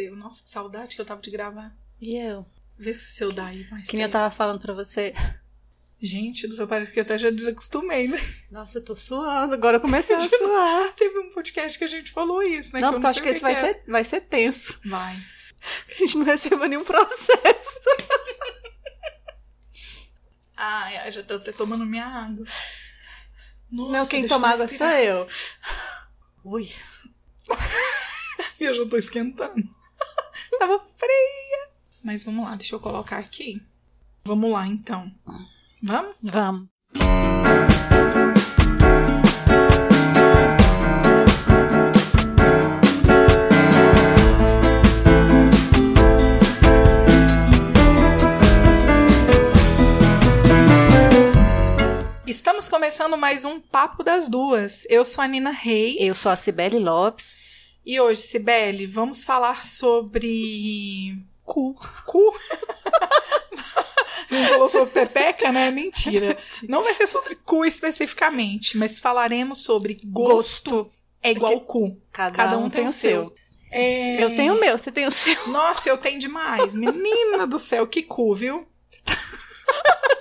[0.00, 0.16] deu.
[0.16, 1.74] Nossa, que saudade que eu tava de gravar.
[2.00, 2.46] E eu?
[2.78, 5.12] Vê se o seu dá aí mais Que nem eu tava falando pra você.
[6.00, 8.18] Gente, do seu parece que eu até já desacostumei, né?
[8.50, 9.52] Nossa, eu tô suando.
[9.52, 10.94] Agora eu comecei a suar.
[10.94, 12.80] Teve um podcast que a gente falou isso, né?
[12.80, 13.60] Não, que porque eu acho que esse vai é.
[13.60, 14.80] ser, vai ser tenso.
[14.84, 15.14] Vai.
[15.88, 17.80] Que a gente não receba nenhum processo.
[20.62, 22.44] Ai, ai, já tô até tomando minha água.
[23.72, 25.26] Nossa, não, quem toma água sou eu.
[26.44, 26.68] Ui.
[28.60, 29.74] E eu já tô esquentando.
[30.58, 31.68] Tava fria.
[32.02, 33.62] Mas vamos lá, deixa eu colocar aqui.
[34.24, 35.12] Vamos lá, então.
[35.82, 36.16] Vamos?
[36.22, 36.68] Vamos.
[52.26, 54.86] Estamos começando mais um Papo das Duas.
[54.88, 55.96] Eu sou a Nina Reis.
[56.00, 57.34] Eu sou a Cibele Lopes.
[57.84, 61.16] E hoje, Cibele, vamos falar sobre.
[61.44, 61.74] Cu.
[62.06, 62.34] Cu.
[64.30, 65.70] Não falou sobre pepeca, né?
[65.72, 66.38] Mentira.
[66.68, 70.88] Não vai ser sobre cu especificamente, mas falaremos sobre gosto,
[71.20, 72.00] é igual cu.
[72.12, 73.34] Cada, Cada um tem o seu.
[73.72, 74.22] É...
[74.22, 75.48] Eu tenho o meu, você tem o seu.
[75.48, 76.76] Nossa, eu tenho demais.
[76.76, 78.66] Menina do céu, que cu, viu?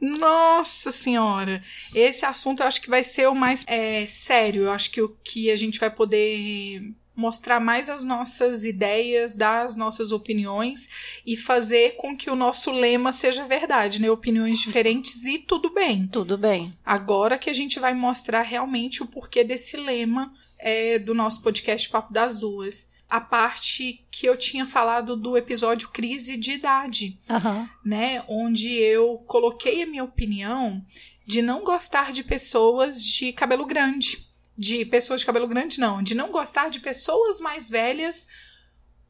[0.00, 1.62] Nossa senhora,
[1.94, 4.64] esse assunto eu acho que vai ser o mais é, sério.
[4.64, 9.64] Eu acho que o que a gente vai poder mostrar mais as nossas ideias, dar
[9.64, 14.10] as nossas opiniões e fazer com que o nosso lema seja verdade, né?
[14.10, 16.06] Opiniões diferentes e tudo bem.
[16.08, 16.76] Tudo bem.
[16.84, 21.88] Agora que a gente vai mostrar realmente o porquê desse lema é, do nosso podcast
[21.88, 22.94] Papo das Duas.
[23.08, 27.70] A parte que eu tinha falado do episódio Crise de Idade, Aham.
[27.84, 28.24] né?
[28.28, 30.84] Onde eu coloquei a minha opinião
[31.24, 34.26] de não gostar de pessoas de cabelo grande.
[34.58, 36.02] De pessoas de cabelo grande, não.
[36.02, 38.28] De não gostar de pessoas mais velhas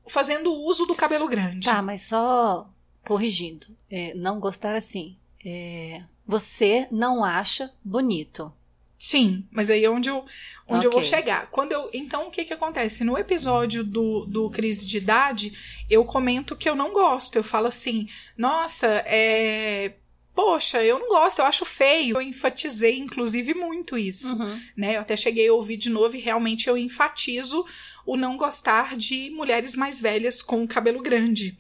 [0.06, 1.66] fazendo uso do cabelo grande.
[1.66, 2.68] Tá, mas só
[3.04, 3.66] corrigindo.
[3.90, 5.16] É, não gostar assim.
[5.44, 8.52] É, você não acha bonito.
[8.98, 10.24] Sim, mas aí é onde eu,
[10.66, 11.50] onde eu vou chegar.
[11.50, 13.04] Quando eu, então, o que que acontece?
[13.04, 15.52] No episódio do, do Crise de Idade,
[15.90, 17.36] eu comento que eu não gosto.
[17.36, 19.94] Eu falo assim, nossa, é...
[20.34, 22.16] Poxa, eu não gosto, eu acho feio.
[22.16, 24.34] Eu enfatizei, inclusive, muito isso.
[24.34, 24.60] Uhum.
[24.76, 24.96] Né?
[24.96, 27.64] Eu até cheguei a ouvir de novo e realmente eu enfatizo
[28.04, 31.56] o não gostar de mulheres mais velhas com cabelo grande.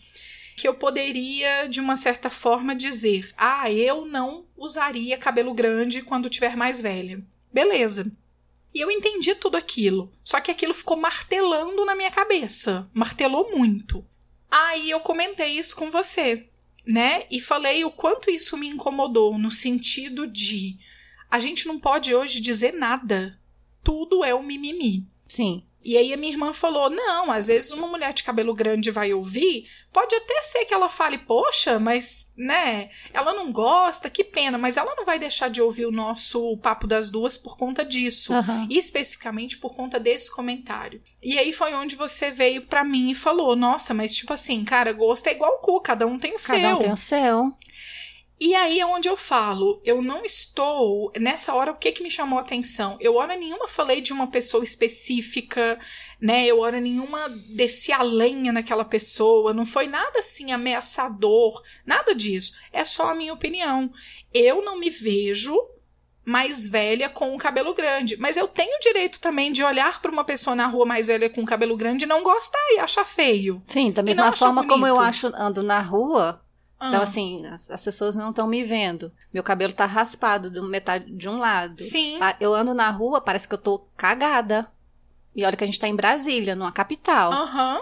[0.56, 6.30] Que eu poderia, de uma certa forma, dizer: ah, eu não usaria cabelo grande quando
[6.30, 7.22] tiver mais velha.
[7.52, 8.10] Beleza.
[8.74, 10.12] E eu entendi tudo aquilo.
[10.22, 12.90] Só que aquilo ficou martelando na minha cabeça.
[12.92, 14.04] Martelou muito.
[14.50, 16.48] Aí eu comentei isso com você,
[16.86, 17.24] né?
[17.30, 20.78] E falei o quanto isso me incomodou, no sentido de
[21.30, 23.38] a gente não pode hoje dizer nada.
[23.82, 25.06] Tudo é um mimimi.
[25.28, 25.64] Sim.
[25.86, 29.14] E aí a minha irmã falou: não, às vezes uma mulher de cabelo grande vai
[29.14, 34.58] ouvir, pode até ser que ela fale, poxa, mas, né, ela não gosta, que pena,
[34.58, 38.34] mas ela não vai deixar de ouvir o nosso papo das duas por conta disso.
[38.34, 38.66] Aham.
[38.68, 41.00] Especificamente por conta desse comentário.
[41.22, 44.92] E aí foi onde você veio pra mim e falou: Nossa, mas tipo assim, cara,
[44.92, 46.76] gosto é igual cu, cada um tem o Cada seu.
[46.76, 47.52] um tem o seu.
[48.38, 51.10] E aí é onde eu falo, eu não estou.
[51.18, 52.96] Nessa hora, o que que me chamou a atenção?
[53.00, 55.78] Eu hora nenhuma falei de uma pessoa específica,
[56.20, 56.44] né?
[56.44, 59.54] Eu hora nenhuma desci a lenha naquela pessoa.
[59.54, 62.52] Não foi nada assim ameaçador, nada disso.
[62.70, 63.90] É só a minha opinião.
[64.34, 65.56] Eu não me vejo
[66.22, 68.16] mais velha com o cabelo grande.
[68.18, 71.30] Mas eu tenho o direito também de olhar para uma pessoa na rua mais velha
[71.30, 73.62] com cabelo grande e não gostar e achar feio.
[73.66, 76.42] Sim, da mesma forma como eu acho ando na rua.
[76.78, 79.10] Ah, Então, assim, as, as pessoas não estão me vendo.
[79.32, 81.80] Meu cabelo tá raspado de metade de um lado.
[81.82, 82.18] Sim.
[82.18, 84.70] Pa- Eu ando na rua, parece que eu tô cagada.
[85.34, 87.32] E olha que a gente tá em Brasília, numa capital.
[87.32, 87.80] Aham.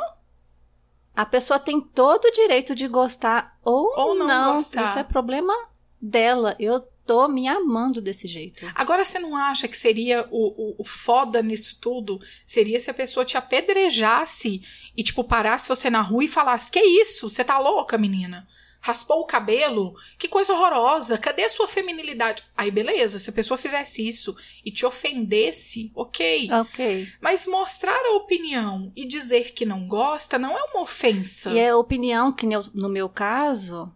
[1.16, 4.54] A pessoa tem todo o direito de gostar ou, Ou não não.
[4.56, 4.84] gostar.
[4.84, 5.54] Isso é problema
[6.00, 6.56] dela.
[6.58, 8.64] Eu tô me amando desse jeito.
[8.74, 12.18] Agora você não acha que seria o, o, o foda nisso tudo?
[12.44, 14.62] Seria se a pessoa te apedrejasse
[14.96, 17.30] e, tipo, parasse você na rua e falasse: Que isso?
[17.30, 18.46] Você tá louca, menina?
[18.86, 19.94] Raspou o cabelo?
[20.18, 21.16] Que coisa horrorosa!
[21.16, 22.42] Cadê a sua feminilidade?
[22.54, 26.50] Aí, beleza, se a pessoa fizesse isso e te ofendesse, ok.
[26.52, 27.08] Ok.
[27.18, 31.48] Mas mostrar a opinião e dizer que não gosta não é uma ofensa.
[31.50, 33.90] E a opinião, que no meu caso,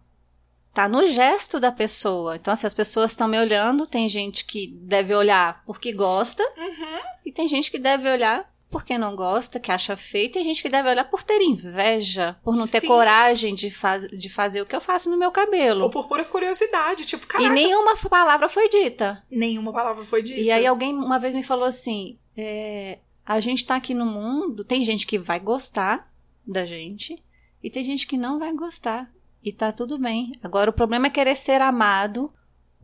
[0.73, 2.37] tá no gesto da pessoa.
[2.37, 6.99] Então, se as pessoas estão me olhando, tem gente que deve olhar porque gosta, Uhum.
[7.23, 10.61] e tem gente que deve olhar porque não gosta, que acha feio, e tem gente
[10.61, 12.87] que deve olhar por ter inveja, por não ter Sim.
[12.87, 15.83] coragem de, faz, de fazer o que eu faço no meu cabelo.
[15.83, 19.23] Ou por pura curiosidade, tipo, E caraca, nenhuma palavra foi dita.
[19.29, 20.39] nenhuma palavra foi dita.
[20.39, 24.63] E aí alguém uma vez me falou assim: é, a gente tá aqui no mundo,
[24.63, 26.11] tem gente que vai gostar
[26.45, 27.23] da gente
[27.63, 29.11] e tem gente que não vai gostar.
[29.43, 30.31] E tá tudo bem.
[30.43, 32.31] Agora o problema é querer ser amado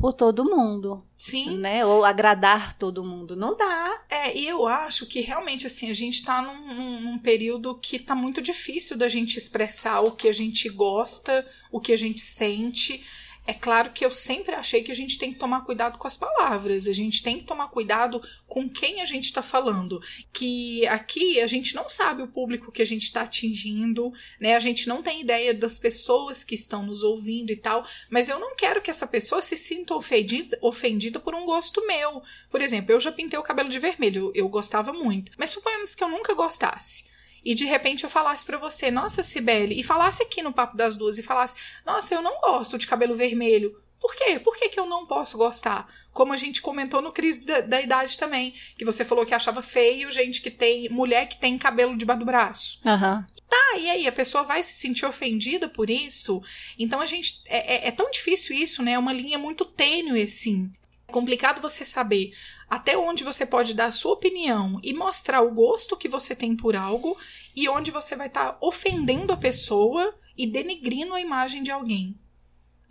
[0.06, 1.04] por todo mundo.
[1.18, 1.58] Sim.
[1.58, 1.84] Né?
[1.84, 3.36] Ou agradar todo mundo.
[3.36, 4.04] Não dá.
[4.08, 7.98] É, e eu acho que realmente, assim, a gente tá num, num, num, período que
[7.98, 12.22] tá muito difícil da gente expressar o que a gente gosta, o que a gente
[12.22, 13.04] sente.
[13.48, 16.18] É claro que eu sempre achei que a gente tem que tomar cuidado com as
[16.18, 20.02] palavras, a gente tem que tomar cuidado com quem a gente está falando.
[20.34, 24.56] Que aqui a gente não sabe o público que a gente está atingindo, né?
[24.56, 28.40] A gente não tem ideia das pessoas que estão nos ouvindo e tal, mas eu
[28.40, 32.24] não quero que essa pessoa se sinta ofendida, ofendida por um gosto meu.
[32.50, 36.04] Por exemplo, eu já pintei o cabelo de vermelho, eu gostava muito, mas suponhamos que
[36.04, 37.15] eu nunca gostasse
[37.46, 40.96] e de repente eu falasse para você, nossa, Cibele, e falasse aqui no Papo das
[40.96, 41.56] Duas e falasse,
[41.86, 43.80] nossa, eu não gosto de cabelo vermelho.
[44.00, 44.40] Por quê?
[44.40, 45.88] Por que, que eu não posso gostar?
[46.12, 49.62] Como a gente comentou no Crise da, da, Idade também, que você falou que achava
[49.62, 52.82] feio gente que tem, mulher que tem cabelo debaixo do braço.
[52.86, 53.24] Uhum.
[53.50, 56.42] Tá, e aí a pessoa vai se sentir ofendida por isso?
[56.78, 57.42] Então a gente.
[57.46, 58.94] É, é, é tão difícil isso, né?
[58.94, 60.72] É uma linha muito tênue, assim.
[61.08, 62.34] É complicado você saber
[62.70, 66.56] até onde você pode dar a sua opinião e mostrar o gosto que você tem
[66.56, 67.18] por algo
[67.56, 72.16] e onde você vai estar tá ofendendo a pessoa e denegrindo a imagem de alguém.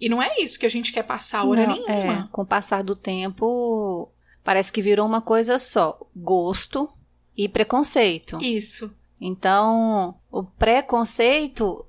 [0.01, 2.25] E não é isso que a gente quer passar hora não, nenhuma.
[2.25, 4.09] É, com o passar do tempo,
[4.43, 6.89] parece que virou uma coisa só: gosto
[7.37, 8.39] e preconceito.
[8.43, 8.95] Isso.
[9.21, 11.87] Então, o preconceito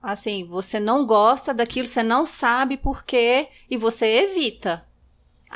[0.00, 4.85] assim, você não gosta daquilo, você não sabe por quê e você evita.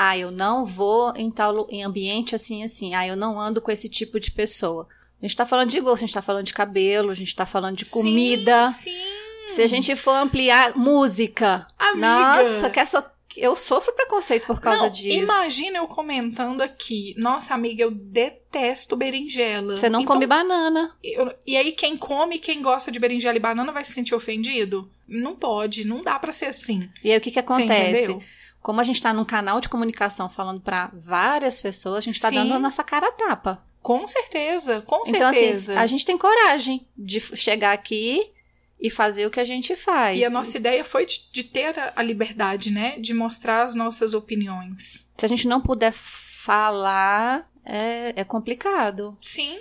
[0.02, 2.94] Ah, eu não vou em tal em ambiente assim assim.
[2.94, 4.88] Ah, eu não ando com esse tipo de pessoa.
[5.20, 7.44] A gente tá falando de gosto, a gente tá falando de cabelo, a gente tá
[7.44, 8.64] falando de comida.
[8.64, 9.54] Sim, sim.
[9.54, 11.66] Se a gente for ampliar música.
[11.78, 11.98] Amiga.
[12.00, 13.04] Nossa, quer só
[13.36, 15.18] eu sofro preconceito por causa não, disso.
[15.18, 19.76] Imagina eu comentando aqui, nossa amiga, eu detesto berinjela.
[19.76, 20.96] Você não então, come banana.
[21.04, 24.90] Eu, e aí quem come, quem gosta de berinjela e banana vai se sentir ofendido?
[25.06, 26.88] Não pode, não dá para ser assim.
[27.04, 28.18] E aí o que que acontece?
[28.62, 32.30] Como a gente está num canal de comunicação falando para várias pessoas, a gente está
[32.30, 33.64] dando a nossa cara a tapa.
[33.82, 35.72] Com certeza, com então, certeza.
[35.72, 38.30] Assim, a gente tem coragem de chegar aqui
[38.78, 40.18] e fazer o que a gente faz.
[40.18, 42.98] E a nossa ideia foi de, de ter a, a liberdade, né?
[42.98, 45.06] De mostrar as nossas opiniões.
[45.16, 49.16] Se a gente não puder falar, é, é complicado.
[49.20, 49.58] Sim.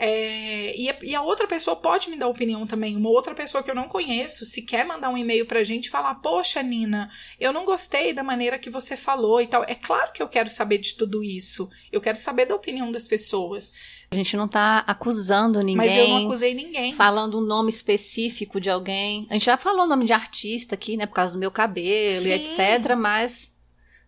[0.00, 2.96] É, e, a, e, a, outra pessoa pode me dar opinião também.
[2.96, 5.90] Uma outra pessoa que eu não conheço, se quer mandar um e-mail pra gente e
[5.90, 7.10] falar: Poxa, Nina,
[7.40, 9.64] eu não gostei da maneira que você falou e tal.
[9.66, 11.68] É claro que eu quero saber de tudo isso.
[11.90, 13.72] Eu quero saber da opinião das pessoas.
[14.08, 15.76] A gente não tá acusando ninguém.
[15.76, 16.94] Mas eu não acusei ninguém.
[16.94, 19.26] Falando um nome específico de alguém.
[19.28, 21.06] A gente já falou o nome de artista aqui, né?
[21.06, 22.28] Por causa do meu cabelo Sim.
[22.28, 22.94] e etc.
[22.96, 23.52] Mas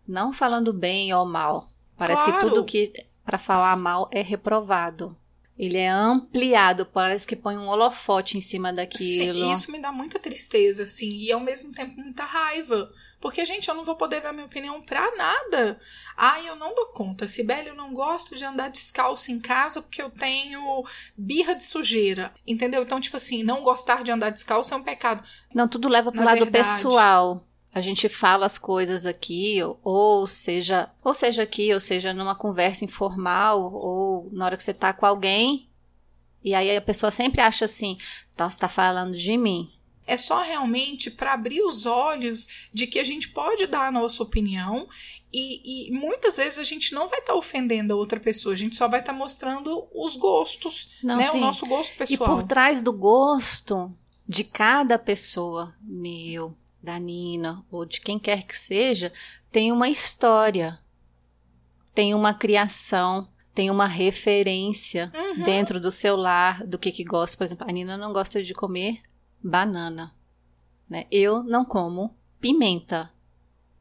[0.07, 1.69] não falando bem ou mal.
[1.97, 2.39] Parece claro.
[2.39, 2.93] que tudo que
[3.25, 5.17] para falar mal é reprovado.
[5.61, 9.45] Ele é ampliado, parece que põe um holofote em cima daquilo.
[9.45, 12.91] Sim, isso me dá muita tristeza, assim, e ao mesmo tempo muita raiva.
[13.21, 15.79] Porque, gente, eu não vou poder dar minha opinião pra nada.
[16.17, 17.29] Ai, eu não dou conta.
[17.29, 20.83] Sibeli, eu não gosto de andar descalço em casa porque eu tenho
[21.15, 22.33] birra de sujeira.
[22.47, 22.83] Entendeu?
[22.83, 25.23] Então, tipo assim, não gostar de andar descalço é um pecado.
[25.55, 30.27] Não, tudo leva pro Na lado verdade, pessoal a gente fala as coisas aqui, ou
[30.27, 34.93] seja, ou seja aqui, ou seja numa conversa informal, ou na hora que você tá
[34.93, 35.69] com alguém,
[36.43, 37.97] e aí a pessoa sempre acha assim,
[38.37, 39.71] tá, você tá falando de mim.
[40.07, 44.23] É só realmente para abrir os olhos de que a gente pode dar a nossa
[44.25, 44.89] opinião
[45.33, 48.59] e, e muitas vezes a gente não vai estar tá ofendendo a outra pessoa, a
[48.59, 51.23] gente só vai estar tá mostrando os gostos, não, né?
[51.23, 51.39] Sim.
[51.39, 52.31] O nosso gosto pessoal.
[52.31, 53.95] E por trás do gosto
[54.27, 59.13] de cada pessoa, meu, da Nina ou de quem quer que seja,
[59.51, 60.79] tem uma história,
[61.95, 65.45] tem uma criação, tem uma referência uhum.
[65.45, 67.37] dentro do seu lar do que que gosta.
[67.37, 69.03] Por exemplo, a Nina não gosta de comer
[69.43, 70.15] banana,
[70.89, 71.07] né?
[71.11, 73.11] Eu não como pimenta.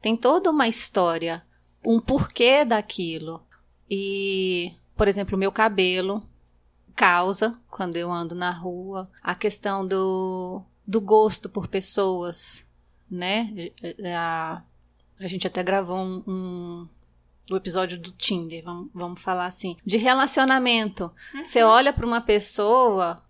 [0.00, 1.44] Tem toda uma história,
[1.84, 3.42] um porquê daquilo.
[3.88, 6.22] E, por exemplo, o meu cabelo
[6.94, 12.66] causa quando eu ando na rua, a questão do do gosto por pessoas,
[13.10, 13.70] né?
[14.16, 14.62] A,
[15.18, 16.88] a gente até gravou um, um
[17.50, 21.10] o episódio do Tinder, vamos, vamos falar assim, de relacionamento.
[21.34, 21.44] Uhum.
[21.44, 23.22] Você olha para uma pessoa,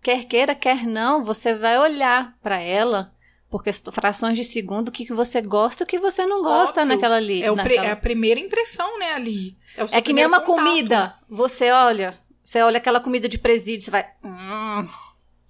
[0.00, 3.12] quer queira, quer não, você vai olhar para ela
[3.48, 6.80] porque frações de segundo o que, que você gosta e o que você não gosta
[6.80, 6.96] Óbvio.
[6.96, 7.42] naquela ali.
[7.42, 7.86] É, naquela...
[7.86, 9.56] é, a primeira impressão, né, ali.
[9.76, 10.66] É, é que nem uma contato.
[10.66, 11.14] comida.
[11.28, 14.06] Você olha, você olha aquela comida de presídio, você vai.
[14.24, 14.88] Hum,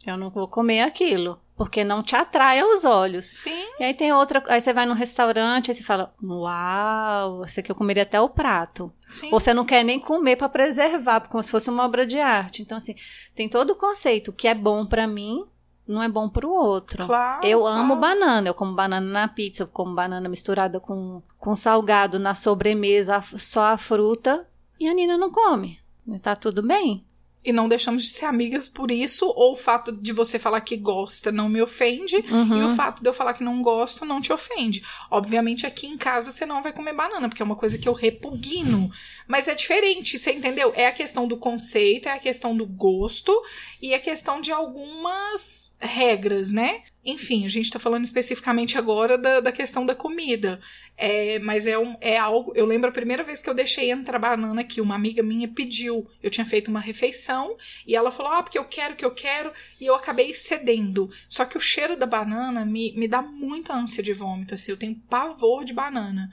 [0.06, 1.40] eu não vou comer aquilo.
[1.56, 3.26] Porque não te atrai aos olhos.
[3.26, 3.66] Sim.
[3.80, 7.70] E aí tem outra, aí você vai num restaurante e você fala: "Uau, esse aqui
[7.70, 8.92] eu comeria até o prato".
[9.06, 9.30] Sim.
[9.32, 12.62] Ou você não quer nem comer para preservar, como se fosse uma obra de arte.
[12.62, 12.94] Então assim,
[13.34, 15.44] tem todo o conceito, o que é bom para mim
[15.86, 17.06] não é bom para o outro.
[17.06, 17.78] Claro, Eu claro.
[17.78, 22.34] amo banana, eu como banana na pizza, eu como banana misturada com, com salgado na
[22.34, 24.44] sobremesa, só a fruta,
[24.80, 25.78] e a Nina não come.
[26.20, 27.05] Tá tudo bem?
[27.46, 30.76] E não deixamos de ser amigas por isso, ou o fato de você falar que
[30.76, 32.66] gosta não me ofende, e Uhum.
[32.66, 34.82] o fato de eu falar que não gosto não te ofende.
[35.10, 37.92] Obviamente, aqui em casa você não vai comer banana, porque é uma coisa que eu
[37.92, 38.90] repugno.
[39.28, 40.72] Mas é diferente, você entendeu?
[40.76, 43.32] É a questão do conceito, é a questão do gosto
[43.80, 46.82] e a questão de algumas regras, né?
[47.06, 50.60] Enfim, a gente tá falando especificamente agora da, da questão da comida.
[50.96, 52.52] É, mas é, um, é algo.
[52.56, 56.10] Eu lembro a primeira vez que eu deixei entrar banana aqui, uma amiga minha pediu.
[56.20, 59.52] Eu tinha feito uma refeição e ela falou: Ah, porque eu quero, que eu quero.
[59.80, 61.08] E eu acabei cedendo.
[61.28, 64.54] Só que o cheiro da banana me, me dá muita ânsia de vômito.
[64.54, 66.28] Assim, eu tenho pavor de banana.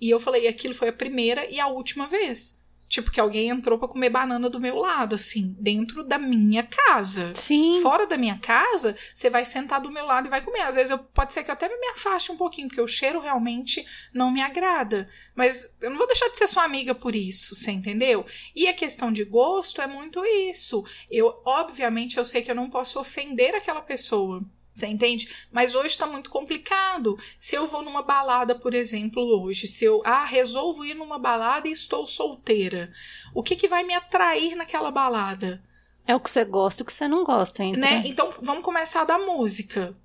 [0.00, 2.61] E eu falei: aquilo foi a primeira e a última vez.
[2.92, 7.32] Tipo, que alguém entrou pra comer banana do meu lado, assim, dentro da minha casa.
[7.34, 7.80] Sim.
[7.80, 10.60] Fora da minha casa, você vai sentar do meu lado e vai comer.
[10.60, 13.18] Às vezes eu, pode ser que eu até me afaste um pouquinho, porque o cheiro
[13.18, 13.82] realmente
[14.12, 15.08] não me agrada.
[15.34, 18.26] Mas eu não vou deixar de ser sua amiga por isso, você entendeu?
[18.54, 20.84] E a questão de gosto é muito isso.
[21.10, 24.44] Eu, obviamente, eu sei que eu não posso ofender aquela pessoa.
[24.74, 25.46] Você entende?
[25.50, 27.18] Mas hoje tá muito complicado.
[27.38, 31.68] Se eu vou numa balada, por exemplo, hoje, se eu ah, resolvo ir numa balada
[31.68, 32.90] e estou solteira,
[33.34, 35.62] o que, que vai me atrair naquela balada?
[36.06, 37.80] É o que você gosta e o que você não gosta, entre...
[37.80, 38.02] né?
[38.06, 39.96] Então, vamos começar da música.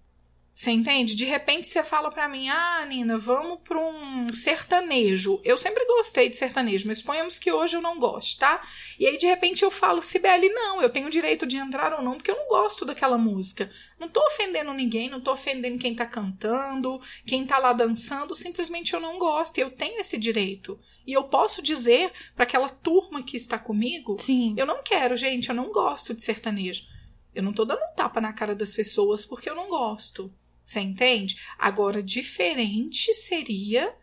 [0.57, 1.13] Você entende?
[1.13, 5.39] De repente você fala pra mim, ah, Nina, vamos pra um sertanejo.
[5.43, 8.59] Eu sempre gostei de sertanejo, mas suponhamos que hoje eu não gosto, tá?
[8.99, 12.01] E aí, de repente, eu falo, Sibeli, não, eu tenho o direito de entrar ou
[12.01, 13.69] não, porque eu não gosto daquela música.
[13.99, 18.95] Não tô ofendendo ninguém, não tô ofendendo quem tá cantando, quem tá lá dançando, simplesmente
[18.95, 20.79] eu não gosto, e eu tenho esse direito.
[21.05, 24.55] E eu posso dizer pra aquela turma que está comigo, Sim.
[24.57, 26.87] eu não quero, gente, eu não gosto de sertanejo.
[27.35, 30.33] Eu não tô dando um tapa na cara das pessoas porque eu não gosto.
[30.67, 31.39] Você entende?
[31.57, 33.95] Agora, diferente seria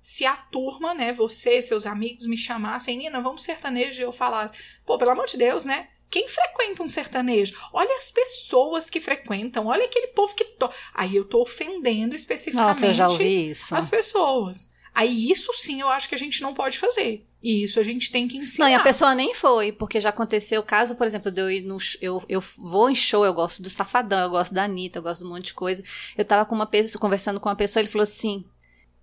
[0.00, 4.78] se a turma, né, você, seus amigos me chamassem, Nina, vamos sertanejo, e eu falasse,
[4.86, 5.88] pô, pelo amor de Deus, né?
[6.08, 7.56] Quem frequenta um sertanejo?
[7.72, 10.70] Olha as pessoas que frequentam, olha aquele povo que to...
[10.94, 13.74] Aí eu tô ofendendo especificamente Nossa, eu já ouvi isso.
[13.74, 14.72] as pessoas.
[14.94, 17.26] Aí isso sim eu acho que a gente não pode fazer.
[17.42, 18.66] E isso a gente tem que ensinar.
[18.66, 21.50] Não, e a pessoa nem foi, porque já aconteceu o caso, por exemplo, de eu
[21.50, 21.76] ir no.
[22.00, 25.22] Eu, eu vou em show, eu gosto do Safadão, eu gosto da Anitta, eu gosto
[25.22, 25.82] de um monte de coisa.
[26.16, 28.44] Eu tava com uma pessoa, conversando com uma pessoa, ele falou assim: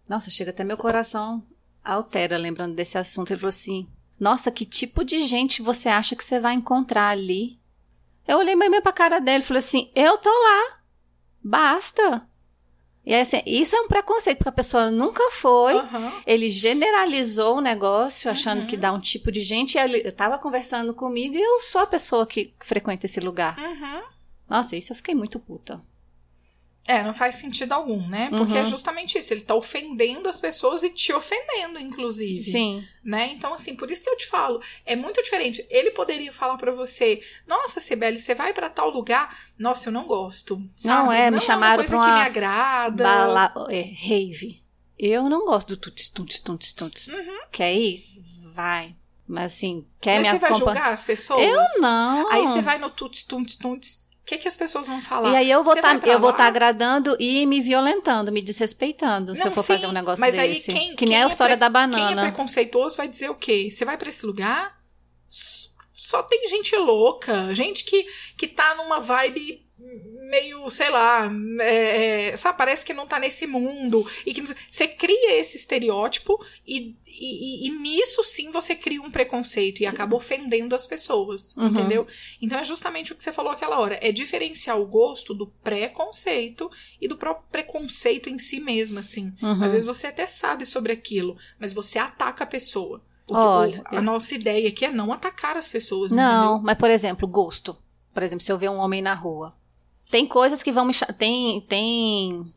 [0.08, 1.43] Nossa, chega até meu coração
[1.84, 3.31] altera lembrando desse assunto.
[3.31, 3.88] Ele falou assim:
[4.19, 7.60] Nossa, que tipo de gente você acha que você vai encontrar ali?
[8.27, 10.79] Eu olhei meio pra cara dele e falei assim: Eu tô lá,
[11.43, 12.27] basta.
[13.06, 15.74] E assim, isso é um preconceito, porque a pessoa nunca foi.
[15.74, 16.22] Aham.
[16.27, 18.68] Ele generalizou o negócio, achando Uhum.
[18.68, 19.75] que dá um tipo de gente.
[19.75, 23.58] E ele, eu tava conversando comigo e eu sou a pessoa que frequenta esse lugar.
[23.58, 24.01] Uhum.
[24.48, 25.82] Nossa, isso eu fiquei muito puta.
[26.89, 28.29] É, não faz sentido algum, né?
[28.31, 28.58] Porque Uhum.
[28.58, 29.31] é justamente isso.
[29.31, 32.50] Ele tá ofendendo as pessoas e te ofendendo, inclusive.
[32.50, 32.84] Sim.
[33.03, 33.29] Né?
[33.34, 35.63] Então, assim, por isso que eu te falo, é muito diferente.
[35.69, 39.38] Ele poderia falar pra você: Nossa, Sibeli, você vai pra tal lugar?
[39.55, 40.60] Nossa, eu não gosto.
[40.75, 41.03] Sabe?
[41.05, 43.03] Não é, me uma chamaram coisa pra que uma me agrada.
[43.03, 44.63] Bala, é, rave.
[44.98, 47.08] Eu não gosto do tuts, tuts, tuts, tuts.
[47.08, 47.39] Uhum.
[47.51, 48.03] Quer ir?
[48.55, 48.96] Vai.
[49.27, 50.74] Mas assim, quer Mas me você vai acompanhar?
[50.75, 51.43] julgar as pessoas?
[51.43, 52.31] Eu não.
[52.31, 54.08] Aí você vai no tuts, tuts, tuts.
[54.29, 55.31] O que, que as pessoas vão falar?
[55.31, 56.00] E aí eu vou Você estar
[56.38, 60.21] tá agradando e me violentando, me desrespeitando, se Não, eu for sim, fazer um negócio
[60.21, 60.71] mas aí desse.
[60.71, 62.21] quem- que nem quem a é história pre- da Quem é banana.
[62.21, 63.69] preconceituoso vai dizer o quê?
[63.71, 64.79] Você vai pra esse lugar?
[65.93, 68.05] Só tem gente louca, gente que,
[68.38, 69.65] que tá numa vibe
[70.29, 71.29] meio, sei lá,
[71.62, 74.05] é, é, sabe, parece que não tá nesse mundo.
[74.25, 79.81] E que você cria esse estereótipo e, e, e- nisso sim você cria um preconceito
[79.81, 81.67] e acaba ofendendo as pessoas, Uhum.
[81.67, 82.07] entendeu?
[82.41, 86.69] Então é justamente o que você falou aquela hora, é diferenciar o gosto do preconceito
[87.01, 89.33] e do próprio preconceito em si mesmo, assim.
[89.41, 89.63] Uhum.
[89.63, 93.01] Às vezes você até sabe sobre aquilo, mas você ataca a pessoa.
[93.27, 96.63] O que- Olha, o- a nossa ideia aqui é não atacar as pessoas, Não, entendeu?
[96.63, 97.75] mas por exemplo, gosto.
[98.13, 99.55] Por exemplo, se eu ver um homem na rua.
[100.09, 100.93] Tem coisas que vão me.
[101.17, 101.61] Tem.
[101.61, 102.53] tem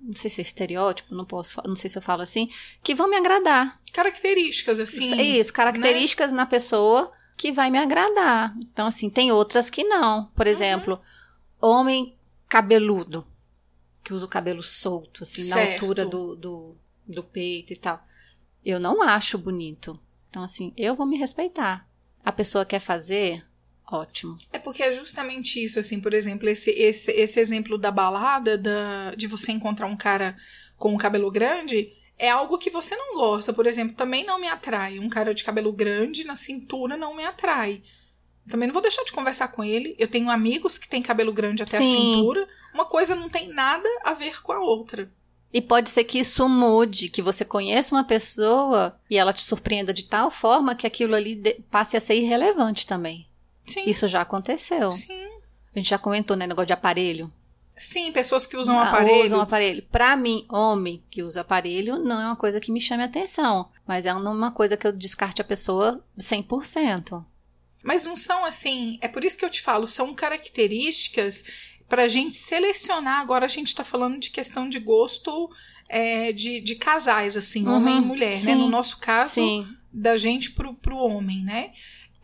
[0.00, 2.50] não sei se é estereótipo, não posso, não sei se eu falo assim,
[2.82, 3.80] que vão me agradar.
[3.92, 5.14] Características, assim.
[5.14, 8.52] É Isso, características na pessoa que vai me agradar.
[8.58, 10.24] Então, assim, tem outras que não.
[10.34, 10.52] Por Uhum.
[10.52, 11.00] exemplo,
[11.60, 12.16] homem
[12.48, 13.24] cabeludo,
[14.02, 15.72] que usa o cabelo solto, assim, na Certo.
[15.84, 16.74] altura do, do,
[17.06, 18.02] do peito e tal.
[18.64, 19.98] Eu não acho bonito.
[20.30, 21.88] Então, assim, eu vou me respeitar.
[22.24, 23.44] A pessoa quer fazer,
[23.90, 24.36] ótimo.
[24.52, 29.14] É porque é justamente isso, assim, por exemplo, esse, esse, esse exemplo da balada, da,
[29.16, 30.36] de você encontrar um cara
[30.76, 33.52] com o cabelo grande, é algo que você não gosta.
[33.52, 34.98] Por exemplo, também não me atrai.
[34.98, 37.82] Um cara de cabelo grande na cintura não me atrai.
[38.48, 39.94] Também não vou deixar de conversar com ele.
[39.98, 41.82] Eu tenho amigos que têm cabelo grande até Sim.
[41.82, 42.48] a cintura.
[42.74, 45.10] Uma coisa não tem nada a ver com a outra.
[45.52, 49.92] E pode ser que isso mude, que você conheça uma pessoa e ela te surpreenda
[49.92, 51.36] de tal forma que aquilo ali
[51.70, 53.26] passe a ser irrelevante também.
[53.66, 53.88] Sim.
[53.88, 54.90] Isso já aconteceu.
[54.90, 55.26] Sim.
[55.74, 57.32] A gente já comentou, né, negócio de aparelho.
[57.74, 59.24] Sim, pessoas que usam ah, aparelho.
[59.24, 59.82] Usam aparelho.
[59.90, 63.68] Pra mim, homem que usa aparelho não é uma coisa que me chame atenção.
[63.86, 67.24] Mas é uma coisa que eu descarte a pessoa 100%.
[67.82, 68.98] Mas não são assim.
[69.00, 71.44] É por isso que eu te falo, são características
[71.88, 73.20] para a gente selecionar.
[73.20, 75.50] Agora a gente está falando de questão de gosto
[75.88, 78.54] é, de, de casais, assim, uhum, homem e mulher, sim, né?
[78.54, 79.66] No nosso caso, sim.
[79.92, 81.72] da gente pro, pro homem, né?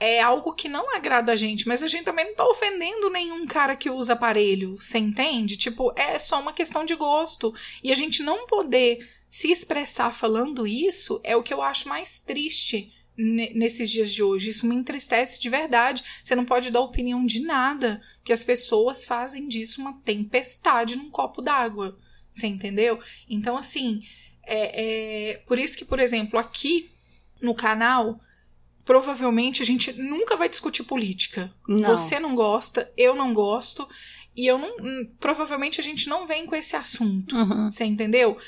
[0.01, 3.45] É algo que não agrada a gente, mas a gente também não tá ofendendo nenhum
[3.47, 5.57] cara que usa aparelho, você entende?
[5.57, 7.53] Tipo, é só uma questão de gosto.
[7.83, 12.19] E a gente não poder se expressar falando isso é o que eu acho mais
[12.19, 14.51] triste nesses dias de hoje.
[14.51, 16.05] Isso me entristece de verdade.
[16.23, 21.11] Você não pode dar opinião de nada, que as pessoas fazem disso uma tempestade num
[21.11, 21.99] copo d'água.
[22.31, 23.01] Você entendeu?
[23.29, 24.01] Então, assim,
[24.47, 26.91] é, é por isso que, por exemplo, aqui
[27.41, 28.21] no canal,
[28.89, 31.53] provavelmente a gente nunca vai discutir política.
[31.69, 31.91] Não.
[31.91, 33.87] Você não gosta, eu não gosto.
[34.35, 34.77] E eu não.
[34.81, 37.37] Hum, provavelmente a gente não vem com esse assunto.
[37.37, 37.69] Uhum.
[37.69, 38.39] Você entendeu?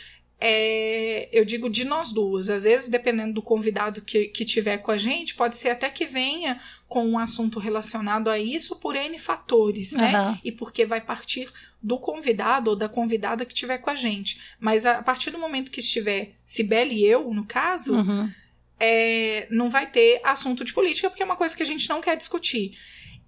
[0.41, 2.49] é, eu digo de nós duas.
[2.49, 6.07] Às vezes, dependendo do convidado que, que tiver com a gente, pode ser até que
[6.07, 10.19] venha com um assunto relacionado a isso por N fatores, né?
[10.19, 10.39] Uhum.
[10.43, 11.49] E porque vai partir
[11.83, 14.55] do convidado ou da convidada que tiver com a gente.
[14.59, 18.31] Mas a partir do momento que estiver Sibeli e eu, no caso, uhum.
[18.81, 22.01] É, não vai ter assunto de política, porque é uma coisa que a gente não
[22.01, 22.77] quer discutir.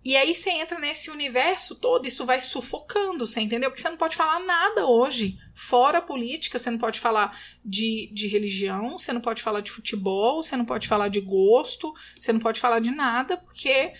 [0.04, 3.70] E aí você entra nesse universo todo, isso vai sufocando, você entendeu?
[3.70, 5.38] Porque você não pode falar nada hoje.
[5.54, 10.42] Fora política, você não pode falar de, de religião, você não pode falar de futebol,
[10.42, 13.92] você não pode falar de gosto, você não pode falar de nada, porque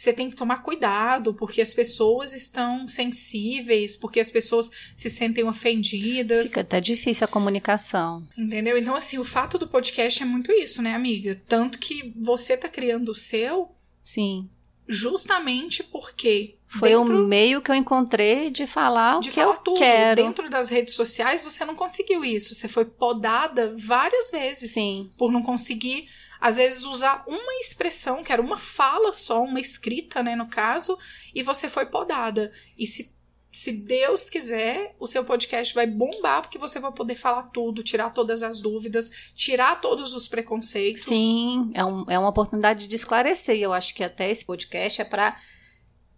[0.00, 5.44] você tem que tomar cuidado, porque as pessoas estão sensíveis, porque as pessoas se sentem
[5.44, 6.48] ofendidas.
[6.48, 8.26] Fica até difícil a comunicação.
[8.36, 8.78] Entendeu?
[8.78, 11.42] Então, assim, o fato do podcast é muito isso, né, amiga?
[11.46, 13.72] Tanto que você tá criando o seu.
[14.02, 14.48] Sim
[14.92, 19.54] justamente porque foi dentro, o meio que eu encontrei de falar de o que falar
[19.54, 19.78] eu tudo.
[19.78, 20.20] quero.
[20.20, 25.08] Dentro das redes sociais você não conseguiu isso, você foi podada várias vezes Sim.
[25.16, 26.08] por não conseguir
[26.40, 30.96] às vezes usar uma expressão, que era uma fala só, uma escrita, né, no caso,
[31.34, 32.52] e você foi podada.
[32.78, 33.12] E se
[33.52, 38.10] se Deus quiser, o seu podcast vai bombar porque você vai poder falar tudo, tirar
[38.10, 41.02] todas as dúvidas, tirar todos os preconceitos.
[41.02, 43.56] Sim, é, um, é uma oportunidade de esclarecer.
[43.56, 45.36] E eu acho que até esse podcast é para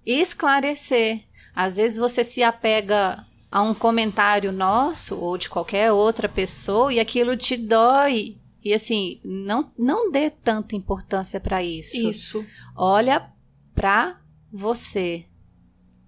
[0.04, 1.22] esclarecer.
[1.54, 7.00] Às vezes você se apega a um comentário nosso ou de qualquer outra pessoa e
[7.00, 8.36] aquilo te dói.
[8.64, 11.96] E assim, não, não dê tanta importância para isso.
[12.08, 12.46] Isso.
[12.76, 13.30] Olha
[13.74, 14.20] para
[14.52, 15.26] você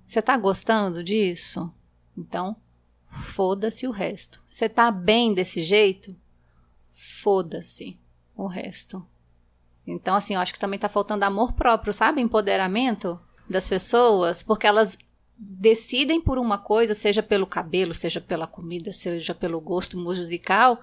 [0.07, 1.73] você tá gostando disso?
[2.17, 2.57] Então,
[3.11, 4.43] foda-se o resto.
[4.47, 6.15] Você tá bem desse jeito?
[6.91, 7.99] Foda-se
[8.37, 9.05] o resto.
[9.87, 12.21] Então, assim, eu acho que também tá faltando amor próprio, sabe?
[12.21, 14.97] Empoderamento das pessoas, porque elas
[15.37, 20.81] decidem por uma coisa, seja pelo cabelo, seja pela comida, seja pelo gosto musical.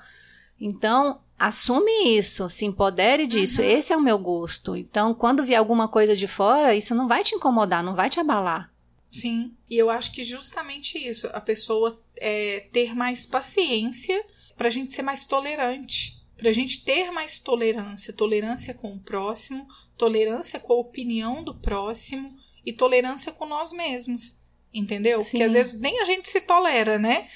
[0.61, 3.61] Então, assume isso, se empodere disso.
[3.61, 3.67] Uhum.
[3.67, 4.75] Esse é o meu gosto.
[4.75, 8.19] Então, quando vier alguma coisa de fora, isso não vai te incomodar, não vai te
[8.19, 8.71] abalar.
[9.09, 14.23] Sim, e eu acho que justamente isso, a pessoa é, ter mais paciência
[14.55, 18.99] para a gente ser mais tolerante, para a gente ter mais tolerância, tolerância com o
[18.99, 24.39] próximo, tolerância com a opinião do próximo e tolerância com nós mesmos.
[24.73, 25.21] Entendeu?
[25.21, 25.31] Sim.
[25.31, 27.27] Porque às vezes nem a gente se tolera, né?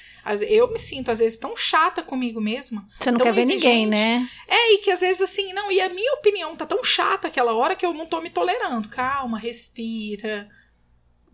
[0.50, 2.88] Eu me sinto, às vezes, tão chata comigo mesma.
[3.00, 4.28] Você não quer ver ninguém, né?
[4.48, 7.54] É, e que às vezes, assim, não, e a minha opinião tá tão chata aquela
[7.54, 8.90] hora que eu não tô me tolerando.
[8.90, 10.50] Calma, respira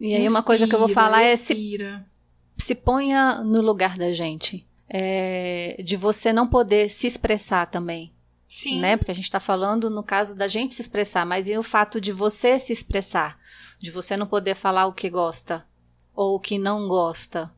[0.02, 1.78] e aí, uma coisa que eu vou falar é se,
[2.58, 4.68] se ponha no lugar da gente.
[4.90, 8.12] É, de você não poder se expressar também.
[8.48, 8.80] Sim.
[8.80, 8.98] Né?
[8.98, 12.02] Porque a gente está falando no caso da gente se expressar, mas e o fato
[12.02, 13.38] de você se expressar?
[13.80, 15.64] De você não poder falar o que gosta
[16.16, 17.52] ou que não gosta,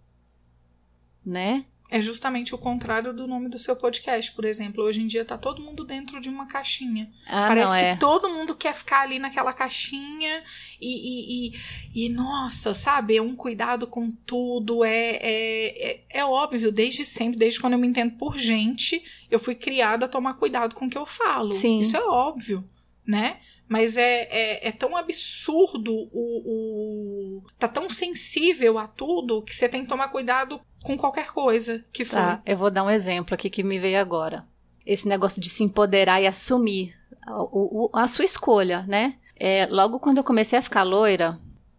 [1.26, 1.66] né?
[1.94, 4.84] É justamente o contrário do nome do seu podcast, por exemplo.
[4.84, 7.08] Hoje em dia tá todo mundo dentro de uma caixinha.
[7.28, 7.94] Ah, Parece não, é.
[7.94, 10.44] que todo mundo quer ficar ali naquela caixinha
[10.82, 13.16] e, e, e, e, nossa, sabe?
[13.16, 14.84] É um cuidado com tudo.
[14.84, 19.38] É, é, é, é óbvio, desde sempre, desde quando eu me entendo por gente, eu
[19.38, 21.52] fui criada a tomar cuidado com o que eu falo.
[21.52, 21.78] Sim.
[21.78, 22.68] Isso é óbvio,
[23.06, 23.38] né?
[23.68, 27.13] Mas é, é, é tão absurdo, o, o.
[27.58, 32.04] tá tão sensível a tudo que você tem que tomar cuidado com qualquer coisa que
[32.04, 32.18] for.
[32.18, 34.46] Tá, eu vou dar um exemplo aqui que me veio agora.
[34.86, 36.94] Esse negócio de se empoderar e assumir
[37.28, 39.16] o, o, a sua escolha, né?
[39.36, 41.38] É, logo quando eu comecei a ficar loira,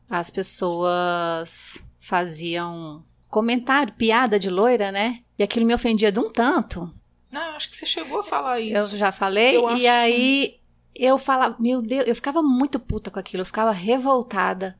[0.08, 5.20] as pessoas faziam comentário, piada de loira, né?
[5.38, 6.90] E aquilo me ofendia de um tanto.
[7.30, 8.76] Não, acho que você chegou a falar isso.
[8.76, 10.60] Eu já falei, Eu e aí
[10.94, 14.78] eu falava, meu Deus, eu ficava muito puta com aquilo, eu ficava revoltada.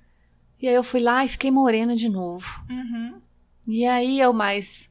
[0.60, 2.46] E aí eu fui lá e fiquei morena de novo.
[2.70, 3.20] Uhum.
[3.66, 4.90] E aí eu mais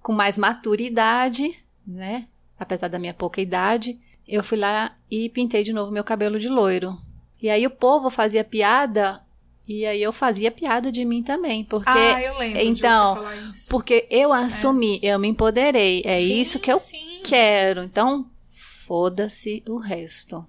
[0.00, 1.54] com mais maturidade,
[1.86, 2.26] né?
[2.58, 6.48] Apesar da minha pouca idade, eu fui lá e pintei de novo meu cabelo de
[6.48, 6.98] loiro.
[7.40, 9.20] E aí o povo fazia piada
[9.66, 13.26] e aí eu fazia piada de mim também, porque ah, eu lembro então, de você
[13.26, 13.70] falar isso.
[13.70, 17.20] porque eu assumi, eu me empoderei, é Sim, isso que eu sim.
[17.24, 17.82] quero.
[17.82, 18.26] Então,
[18.86, 20.44] foda-se o resto.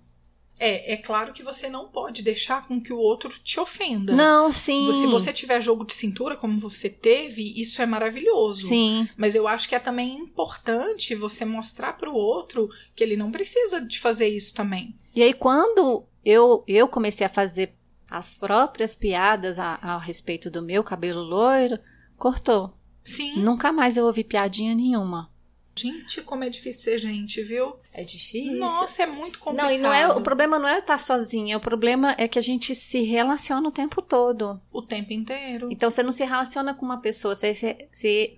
[0.66, 4.14] É, é claro que você não pode deixar com que o outro te ofenda.
[4.14, 4.90] Não, sim.
[4.94, 8.68] Se você tiver jogo de cintura como você teve, isso é maravilhoso.
[8.68, 9.10] Sim.
[9.18, 13.82] Mas eu acho que é também importante você mostrar pro outro que ele não precisa
[13.82, 14.96] de fazer isso também.
[15.14, 17.74] E aí, quando eu, eu comecei a fazer
[18.10, 21.78] as próprias piadas a, a respeito do meu cabelo loiro,
[22.16, 22.72] cortou.
[23.04, 23.38] Sim.
[23.38, 25.30] Nunca mais eu ouvi piadinha nenhuma.
[25.76, 27.76] Gente, como é difícil ser gente, viu?
[27.92, 28.60] É difícil.
[28.60, 29.68] Nossa, é muito complicado.
[29.70, 32.44] Não, e não é, o problema não é estar sozinha, o problema é que a
[32.44, 34.62] gente se relaciona o tempo todo.
[34.72, 35.70] O tempo inteiro.
[35.72, 38.38] Então você não se relaciona com uma pessoa, você se, se-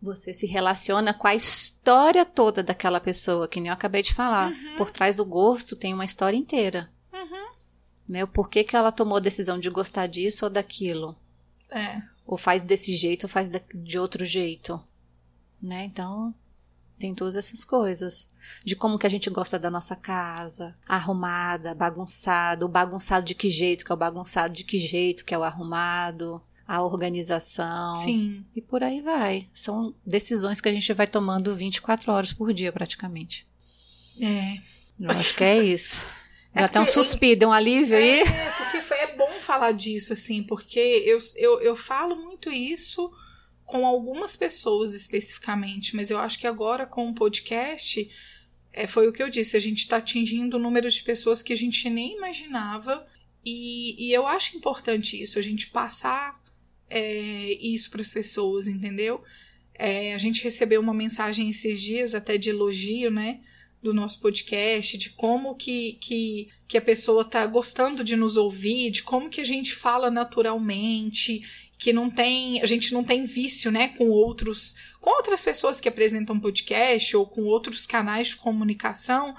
[0.00, 4.52] você se relaciona com a história toda daquela pessoa, que nem eu acabei de falar.
[4.52, 4.76] Uhum.
[4.76, 6.90] Por trás do gosto tem uma história inteira.
[7.12, 7.48] Uhum.
[8.06, 8.22] Né?
[8.24, 11.16] O porquê que ela tomou a decisão de gostar disso ou daquilo.
[11.70, 12.02] É.
[12.26, 14.78] Ou faz desse jeito ou faz de outro jeito.
[15.60, 15.84] Né?
[15.86, 16.32] Então,
[16.98, 18.28] tem todas essas coisas.
[18.64, 23.48] De como que a gente gosta da nossa casa, arrumada, bagunçada, o bagunçado de que
[23.48, 27.96] jeito que é o bagunçado, de que jeito que é o arrumado, a organização.
[27.98, 28.44] Sim.
[28.54, 29.48] E por aí vai.
[29.54, 33.46] São decisões que a gente vai tomando 24 horas por dia, praticamente.
[34.20, 34.58] É.
[35.00, 36.04] Eu acho que é isso.
[36.54, 38.20] É até um suspiro, deu um alívio aí.
[38.20, 43.12] É, porque foi, é bom falar disso, assim, porque eu, eu, eu falo muito isso
[43.68, 48.10] com algumas pessoas especificamente, mas eu acho que agora com o podcast,
[48.72, 51.52] é, foi o que eu disse, a gente está atingindo um número de pessoas que
[51.52, 53.06] a gente nem imaginava,
[53.44, 56.42] e, e eu acho importante isso, a gente passar
[56.88, 59.22] é, isso para as pessoas, entendeu?
[59.74, 63.40] É, a gente recebeu uma mensagem esses dias até de elogio, né?
[63.82, 68.90] Do nosso podcast, de como que, que, que a pessoa tá gostando de nos ouvir,
[68.90, 73.70] de como que a gente fala naturalmente, que não tem, a gente não tem vício,
[73.70, 79.36] né, com outros, com outras pessoas que apresentam podcast ou com outros canais de comunicação,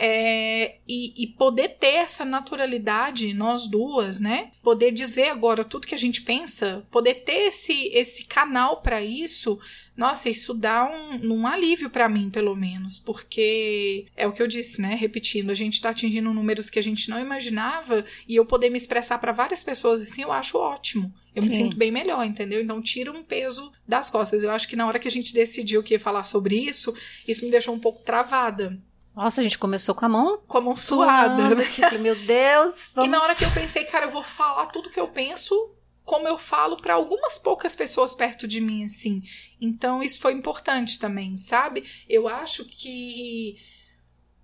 [0.00, 4.52] é, e, e poder ter essa naturalidade, nós duas, né?
[4.62, 9.58] Poder dizer agora tudo que a gente pensa, poder ter esse, esse canal para isso,
[9.96, 14.46] nossa, isso dá um, um alívio para mim, pelo menos, porque é o que eu
[14.46, 14.94] disse, né?
[14.94, 18.78] Repetindo, a gente tá atingindo números que a gente não imaginava e eu poder me
[18.78, 21.12] expressar para várias pessoas assim, eu acho ótimo.
[21.34, 21.64] Eu me Sim.
[21.64, 22.62] sinto bem melhor, entendeu?
[22.62, 24.44] Então tira um peso das costas.
[24.44, 26.94] Eu acho que na hora que a gente decidiu que ia falar sobre isso,
[27.26, 28.78] isso me deixou um pouco travada,
[29.18, 31.62] Nossa, a gente começou com a mão com a mão suada, né?
[31.62, 34.66] Eu falei, Meu Deus, E vamos na hora que eu pensei, cara, eu vou falar
[34.66, 39.20] tudo que eu penso como eu falo para algumas poucas pessoas perto de mim, assim.
[39.60, 41.84] Então isso foi importante também, sabe?
[42.08, 43.58] Eu acho que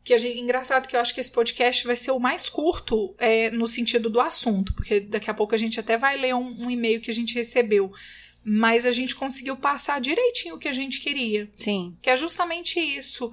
[0.03, 3.15] que a gente, engraçado que eu acho que esse podcast vai ser o mais curto
[3.17, 6.65] é, no sentido do assunto, porque daqui a pouco a gente até vai ler um,
[6.65, 7.93] um e-mail que a gente recebeu,
[8.45, 12.81] mas a gente conseguiu passar direitinho o que a gente queria Sim, que é justamente
[12.81, 13.33] isso.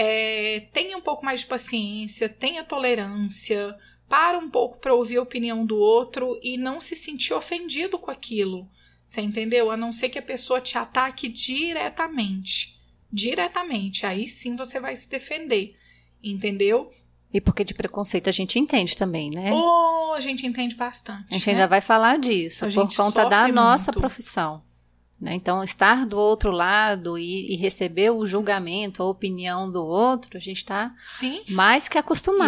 [0.00, 3.76] É, tenha um pouco mais de paciência, tenha tolerância,
[4.08, 8.08] para um pouco para ouvir a opinião do outro e não se sentir ofendido com
[8.08, 8.68] aquilo.
[9.04, 9.72] Você entendeu?
[9.72, 12.78] A não ser que a pessoa te ataque diretamente.
[13.12, 14.06] Diretamente.
[14.06, 15.74] Aí sim você vai se defender.
[16.22, 16.92] Entendeu?
[17.34, 19.52] E porque de preconceito a gente entende também, né?
[19.52, 21.26] Ou a gente entende bastante.
[21.28, 21.52] a gente né?
[21.54, 24.00] ainda vai falar disso, A por gente conta da sofre nossa muito.
[24.00, 24.62] profissão.
[25.20, 25.34] Né?
[25.34, 30.40] Então, estar do outro lado e, e receber o julgamento, a opinião do outro, a
[30.40, 30.94] gente está
[31.48, 31.98] mais que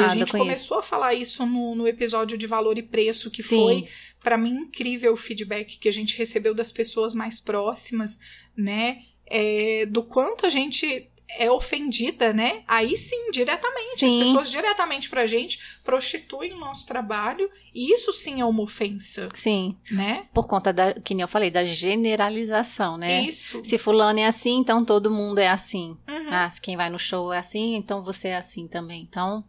[0.02, 0.46] E a gente com isso.
[0.46, 3.56] começou a falar isso no, no episódio de valor e preço, que Sim.
[3.56, 3.84] foi,
[4.22, 8.20] para mim, incrível o feedback que a gente recebeu das pessoas mais próximas,
[8.56, 9.02] né?
[9.26, 12.62] É, do quanto a gente é ofendida, né?
[12.66, 13.92] Aí sim, diretamente.
[14.04, 14.18] As Sim.
[14.20, 19.76] pessoas diretamente pra gente prostituem o nosso trabalho, e isso sim é uma ofensa, Sim,
[19.90, 20.26] né?
[20.34, 23.22] por conta da, que nem eu falei, da generalização, né?
[23.22, 23.62] Isso.
[23.64, 25.96] Se fulano é assim, então todo mundo é assim.
[26.08, 26.26] Uhum.
[26.30, 29.02] Ah, se quem vai no show é assim, então você é assim também.
[29.08, 29.44] Então,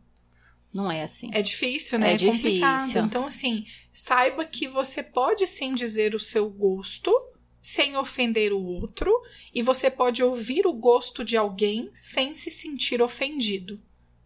[0.73, 1.29] Não é assim.
[1.33, 2.11] É difícil, né?
[2.11, 2.77] É É, complicado.
[2.79, 3.01] difícil.
[3.03, 7.11] Então, assim, saiba que você pode sim dizer o seu gosto
[7.61, 9.11] sem ofender o outro,
[9.53, 13.79] e você pode ouvir o gosto de alguém sem se sentir ofendido.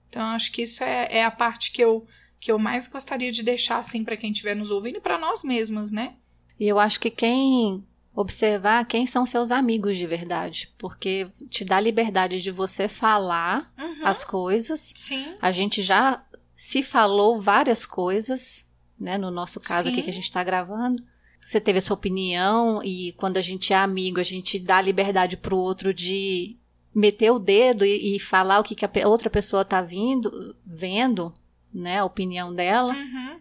[0.10, 2.06] Então, acho que isso é, é a parte que eu,
[2.40, 5.44] que eu mais gostaria de deixar, assim, para quem estiver nos ouvindo e para nós
[5.44, 6.14] mesmas, né?
[6.58, 7.84] E eu acho que quem
[8.16, 14.06] observar quem são seus amigos de verdade, porque te dá liberdade de você falar Uhum.
[14.08, 14.94] as coisas.
[14.96, 15.36] Sim.
[15.42, 16.24] A gente já
[16.56, 18.66] se falou várias coisas,
[18.98, 19.18] né?
[19.18, 20.04] No nosso caso aqui Sim.
[20.04, 21.04] que a gente está gravando.
[21.46, 25.38] Você teve a sua opinião e quando a gente é amigo, a gente dá liberdade
[25.38, 26.58] pro outro de
[26.94, 31.32] meter o dedo e, e falar o que, que a outra pessoa tá vindo, vendo,
[31.72, 32.00] né?
[32.00, 32.94] A opinião dela.
[32.94, 33.40] Uhum.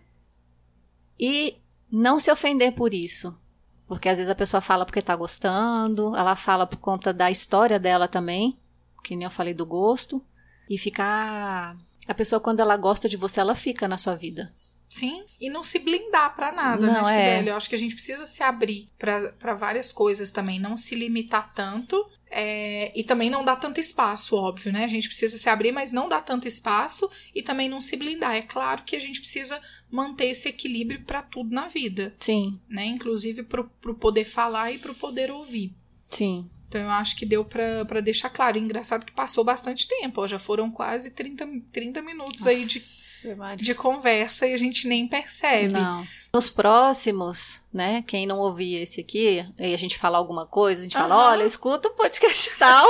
[1.18, 1.56] E
[1.90, 3.34] não se ofender por isso.
[3.86, 7.78] Porque às vezes a pessoa fala porque tá gostando, ela fala por conta da história
[7.78, 8.58] dela também,
[9.02, 10.22] que nem eu falei do gosto.
[10.68, 11.76] E ficar.
[12.06, 14.52] A pessoa, quando ela gosta de você, ela fica na sua vida.
[14.88, 17.30] Sim, e não se blindar pra nada, Não, né, é.
[17.32, 17.48] Sibeli?
[17.48, 20.94] Eu acho que a gente precisa se abrir pra pra várias coisas também, não se
[20.94, 24.84] limitar tanto é, e também não dar tanto espaço, óbvio, né?
[24.84, 28.34] A gente precisa se abrir, mas não dar tanto espaço e também não se blindar.
[28.34, 32.84] É claro que a gente precisa manter esse equilíbrio pra tudo na vida, Sim, né?
[32.86, 35.72] Inclusive pro, pro poder falar e pro poder ouvir.
[36.10, 36.48] sim.
[36.66, 38.58] Então eu acho que deu pra pra deixar claro.
[38.58, 42.82] Engraçado que passou bastante tempo, ó, já foram quase 30, 30 minutos aí de,
[43.56, 45.72] de conversa e a gente nem percebe.
[45.72, 46.04] Não.
[46.32, 48.02] Nos próximos, né?
[48.06, 51.44] Quem não ouvir esse aqui, aí a gente falar alguma coisa, a gente fala, olha,
[51.44, 52.86] escuta o podcast tal,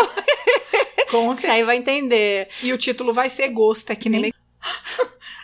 [1.10, 2.48] Com que aí vai entender.
[2.62, 4.32] E o título vai ser Gosto, é que nem.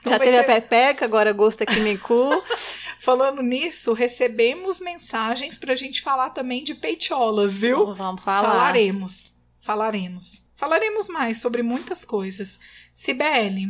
[0.00, 2.30] Então Já vai teve ser- a pepeca, agora gosta que nem cu.
[3.00, 7.82] Falando nisso, recebemos mensagens pra gente falar também de peitiolas, viu?
[7.82, 8.48] Então, vamos falar.
[8.50, 9.30] Falaremos.
[9.60, 10.44] Falaremos.
[10.56, 12.60] Falaremos mais sobre muitas coisas.
[12.94, 13.68] Cibele,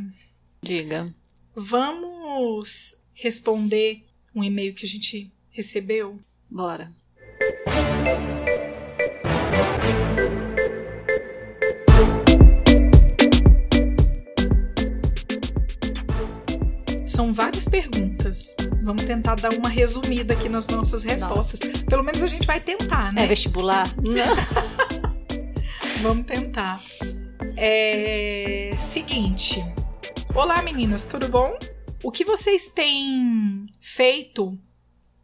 [0.62, 1.14] Diga.
[1.56, 6.18] vamos responder um e-mail que a gente recebeu?
[6.50, 6.92] Bora.
[17.06, 18.54] São várias perguntas.
[18.82, 21.60] Vamos tentar dar uma resumida aqui nas nossas respostas.
[21.88, 23.24] Pelo menos a gente vai tentar, né?
[23.24, 23.88] É vestibular?
[23.96, 24.36] Não.
[26.02, 26.80] Vamos tentar.
[27.56, 28.76] É.
[28.80, 29.62] Seguinte.
[30.32, 31.58] Olá, meninas, tudo bom?
[32.04, 34.56] O que vocês têm feito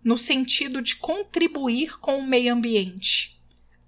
[0.02, 3.40] no sentido de contribuir com o meio ambiente?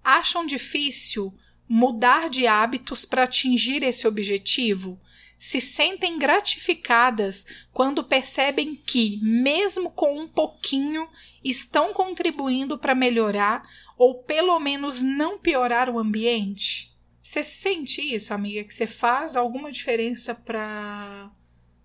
[0.02, 1.34] Acham difícil
[1.68, 4.98] mudar de hábitos para atingir esse objetivo?
[5.36, 11.08] Se sentem gratificadas quando percebem que, mesmo com um pouquinho,
[11.42, 16.96] estão contribuindo para melhorar ou pelo menos não piorar o ambiente?
[17.22, 21.30] Você sente isso, amiga, que você faz alguma diferença para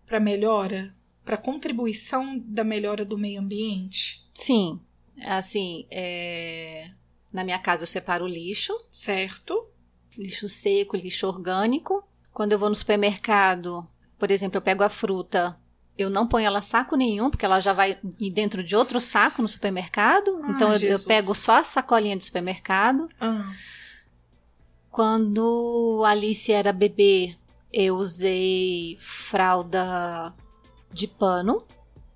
[0.05, 0.93] para melhora,
[1.25, 4.29] para contribuição da melhora do meio ambiente?
[4.33, 4.79] Sim.
[5.25, 6.91] Assim, é...
[7.31, 9.67] na minha casa eu separo o lixo, Certo?
[10.17, 12.03] lixo seco, lixo orgânico.
[12.31, 13.87] Quando eu vou no supermercado,
[14.19, 15.57] por exemplo, eu pego a fruta,
[15.97, 17.97] eu não ponho ela saco nenhum, porque ela já vai
[18.31, 20.39] dentro de outro saco no supermercado.
[20.43, 23.09] Ah, então eu- eu, pego só a sacolinha do supermercado.
[23.19, 23.51] Ah,
[24.93, 27.35] Quando Alice era bebê,
[27.73, 30.31] eu usei fralda
[30.91, 31.63] de pano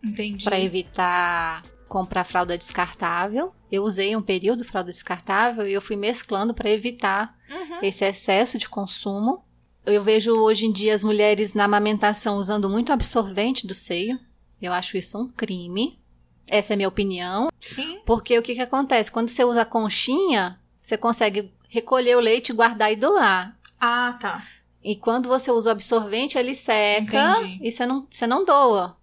[0.04, 0.44] entendi.
[0.46, 3.52] para evitar comprar fralda descartável.
[3.72, 7.80] Eu usei um período fralda descartável e eu fui mesclando para evitar Uhum.
[7.82, 9.44] esse excesso de consumo.
[9.84, 14.20] Eu vejo hoje em dia as mulheres na amamentação usando muito absorvente do seio.
[14.62, 16.00] Eu acho isso um crime.
[16.46, 17.48] Essa é a minha opinião.
[17.60, 18.02] Sim.
[18.06, 19.12] Porque o que, que acontece?
[19.12, 23.58] Quando você usa conchinha, você consegue recolher o leite, guardar e doar.
[23.78, 24.48] Ah, tá.
[24.82, 27.60] E quando você usa o absorvente, ele seca Entendi.
[27.62, 28.96] e você não, você não doa.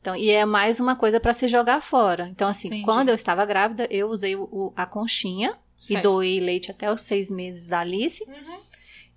[0.00, 2.28] Então, e é mais uma coisa para se jogar fora.
[2.28, 2.84] Então, assim, Entendi.
[2.84, 6.02] quando eu estava grávida, eu usei o- a conchinha e Certo.
[6.04, 8.24] doei leite até os seis meses da Alice.
[8.26, 8.58] Uhum.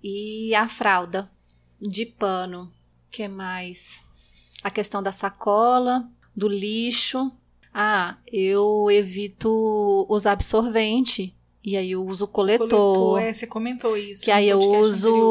[0.02, 1.30] E a fralda
[1.80, 2.70] de pano.
[3.10, 4.04] que mais?
[4.62, 7.32] A questão da sacola, do lixo.
[7.72, 11.34] Ah, eu evito usar absorvente.
[11.62, 12.68] E aí eu uso coletor.
[12.68, 14.24] Coletor, é, você comentou isso.
[14.24, 15.22] que aí eu podcast anterior.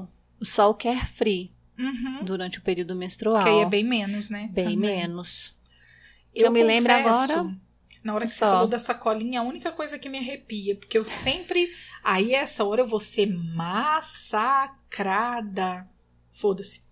[0.00, 0.08] uso
[0.42, 2.24] só o carefree Uhum.
[2.24, 3.42] durante o período menstrual.
[3.42, 4.48] Que aí é bem menos, né?
[4.52, 4.78] Bem Também.
[4.78, 5.54] menos.
[6.34, 7.52] Que eu me lembro agora,
[8.04, 8.46] Na hora que você só.
[8.46, 11.68] falou da sacolinha, a única coisa que me arrepia, porque eu sempre.
[12.04, 13.26] Aí, essa hora, eu vou ser
[14.62, 15.88] massacrada.
[16.32, 16.82] Foda-se.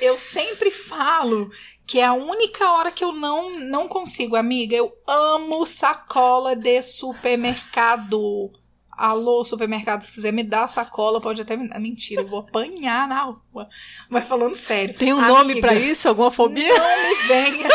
[0.00, 1.50] Eu sempre falo
[1.86, 4.74] que é a única hora que eu não, não consigo, amiga.
[4.74, 8.50] Eu amo sacola de supermercado.
[8.90, 11.78] Alô, supermercado, se quiser me dar sacola, pode até me dar.
[11.78, 13.68] Mentira, eu vou apanhar na rua.
[14.08, 14.96] Mas falando sério.
[14.96, 16.08] Tem um amiga, nome para isso?
[16.08, 16.74] Alguma fobia?
[16.74, 17.68] Não me venha.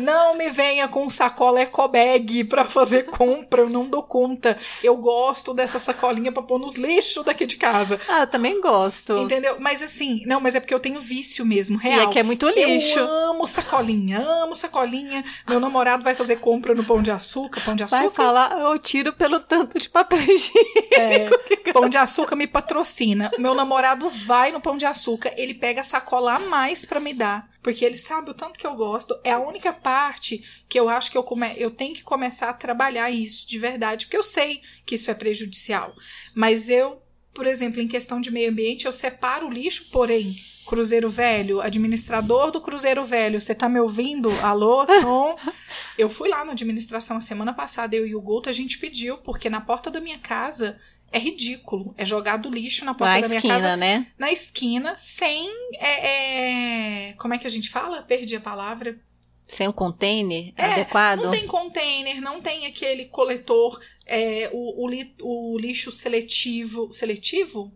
[0.00, 4.56] Não me venha com sacola ecobag para fazer compra, eu não dou conta.
[4.82, 8.00] Eu gosto dessa sacolinha para pôr nos lixos daqui de casa.
[8.08, 9.16] Ah, eu também gosto.
[9.16, 9.56] Entendeu?
[9.58, 12.00] Mas assim, não, mas é porque eu tenho vício mesmo, real.
[12.00, 12.98] E é que é muito lixo.
[12.98, 15.24] Eu amo sacolinha, amo sacolinha.
[15.48, 18.02] Meu namorado vai fazer compra no Pão de Açúcar, Pão de Açúcar.
[18.02, 20.84] Vai falar, eu tiro pelo tanto de papel higiênico.
[20.92, 23.30] É, pão de Açúcar me patrocina.
[23.38, 27.12] Meu namorado vai no Pão de Açúcar, ele pega a sacola a mais para me
[27.12, 29.18] dar porque ele sabe o tanto que eu gosto.
[29.24, 31.50] É a única parte que eu acho que eu, come...
[31.56, 35.14] eu tenho que começar a trabalhar isso de verdade, porque eu sei que isso é
[35.14, 35.94] prejudicial.
[36.34, 41.08] Mas eu, por exemplo, em questão de meio ambiente, eu separo o lixo, porém, Cruzeiro
[41.08, 44.30] Velho, administrador do Cruzeiro Velho, você tá me ouvindo?
[44.42, 45.34] Alô, som?
[45.96, 49.16] eu fui lá na administração a semana passada, eu e o Guto, a gente pediu,
[49.18, 50.78] porque na porta da minha casa
[51.14, 51.94] é ridículo.
[51.96, 53.76] É jogado lixo na porta na da minha esquina, casa.
[53.76, 54.06] né?
[54.18, 55.48] Na esquina, sem.
[55.78, 58.02] É, é, como é que a gente fala?
[58.02, 58.98] Perdi a palavra.
[59.46, 61.22] Sem um container é, adequado?
[61.22, 66.92] Não tem container, não tem aquele coletor, é, o, o, o lixo seletivo.
[66.92, 67.72] Seletivo?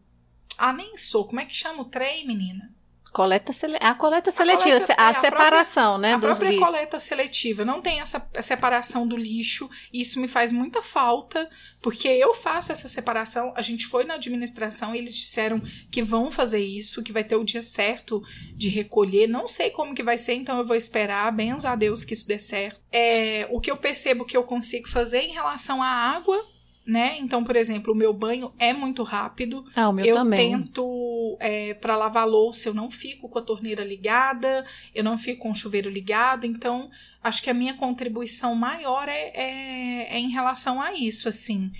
[0.57, 1.25] Ah, nem sou.
[1.25, 2.75] Como é que chama o trem, menina?
[3.13, 3.77] Coleta sele...
[3.81, 6.15] A coleta seletiva, a, coleta, a, é, a separação, própria, né?
[6.15, 7.65] A própria coleta seletiva.
[7.65, 9.69] Não tem essa separação do lixo.
[9.93, 11.49] Isso me faz muita falta,
[11.81, 13.53] porque eu faço essa separação.
[13.57, 17.37] A gente foi na administração e eles disseram que vão fazer isso, que vai ter
[17.37, 18.23] o dia certo
[18.55, 19.27] de recolher.
[19.27, 21.33] Não sei como que vai ser, então eu vou esperar.
[21.33, 22.81] Bens a Deus que isso dê certo.
[22.93, 26.58] É, o que eu percebo que eu consigo fazer em relação à água
[26.89, 27.19] né?
[27.19, 29.63] Então, por exemplo, o meu banho é muito rápido.
[29.77, 30.53] Ah, o meu eu também.
[30.53, 35.43] tento, é, para lavar louça, eu não fico com a torneira ligada, eu não fico
[35.43, 36.47] com o chuveiro ligado.
[36.47, 36.91] Então,
[37.23, 41.71] acho que a minha contribuição maior é, é, é em relação a isso, assim.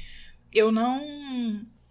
[0.53, 1.01] Eu não.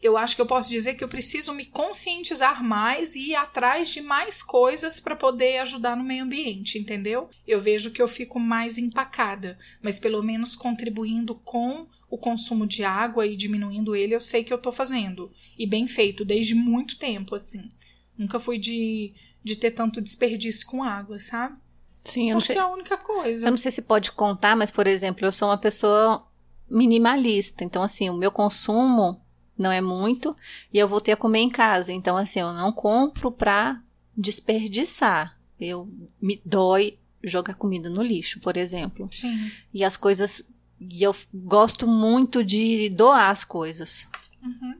[0.02, 3.90] Eu acho que eu posso dizer que eu preciso me conscientizar mais e ir atrás
[3.90, 7.30] de mais coisas para poder ajudar no meio ambiente, entendeu?
[7.48, 12.84] Eu vejo que eu fico mais empacada, mas pelo menos contribuindo com o consumo de
[12.84, 15.32] água e diminuindo ele, eu sei que eu tô fazendo.
[15.58, 17.70] E bem feito, desde muito tempo, assim.
[18.18, 21.58] Nunca fui de, de ter tanto desperdício com água, sabe?
[22.04, 23.48] Sim, eu Acho sei, que é a única coisa.
[23.48, 26.26] Eu não sei se pode contar, mas, por exemplo, eu sou uma pessoa
[26.70, 27.66] minimalista.
[27.66, 29.22] Então, assim, o meu consumo
[29.58, 30.36] não é muito
[30.74, 31.92] e eu vou ter a comer em casa.
[31.92, 33.82] Então, assim, eu não compro pra
[34.16, 35.38] desperdiçar.
[35.60, 35.90] Eu
[36.22, 39.10] me dói jogar comida no lixo, por exemplo.
[39.12, 39.52] Sim.
[39.74, 40.48] E as coisas
[40.80, 44.08] e eu gosto muito de doar as coisas.
[44.44, 44.80] Uhum.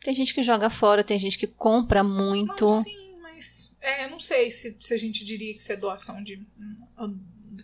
[0.00, 2.64] Tem gente que joga fora, tem gente que compra muito.
[2.66, 6.22] Não, sim, mas é, não sei se, se a gente diria que isso é doação
[6.22, 6.40] de.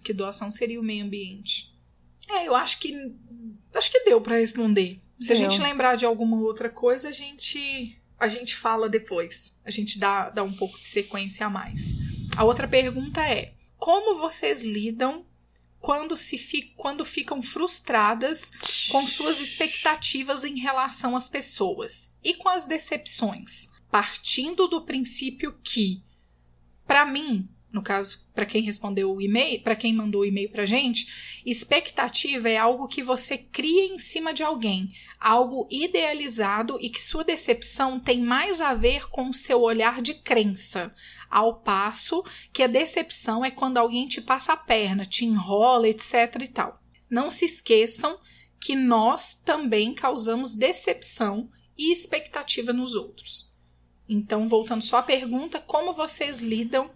[0.02, 1.72] Que doação seria o meio ambiente.
[2.28, 3.12] É, eu acho que.
[3.74, 5.00] Acho que deu para responder.
[5.22, 7.98] Se a gente lembrar de alguma outra coisa, a gente.
[8.18, 9.52] A gente fala depois.
[9.64, 11.94] A gente dá, dá um pouco de sequência a mais.
[12.36, 15.26] A outra pergunta é: como vocês lidam
[15.80, 18.52] quando, se fi, quando ficam frustradas
[18.90, 26.02] com suas expectativas em relação às pessoas e com as decepções, partindo do princípio que,
[26.86, 30.66] para mim, no caso, para quem respondeu o e-mail, para quem mandou o e-mail pra
[30.66, 37.00] gente, expectativa é algo que você cria em cima de alguém, algo idealizado e que
[37.00, 40.94] sua decepção tem mais a ver com o seu olhar de crença,
[41.30, 46.42] ao passo que a decepção é quando alguém te passa a perna, te enrola, etc
[46.42, 46.78] e tal.
[47.08, 48.18] Não se esqueçam
[48.60, 53.52] que nós também causamos decepção e expectativa nos outros.
[54.06, 56.90] Então, voltando só à pergunta, como vocês lidam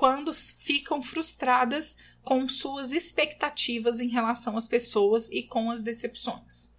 [0.00, 6.76] quando ficam frustradas com suas expectativas em relação às pessoas e com as decepções?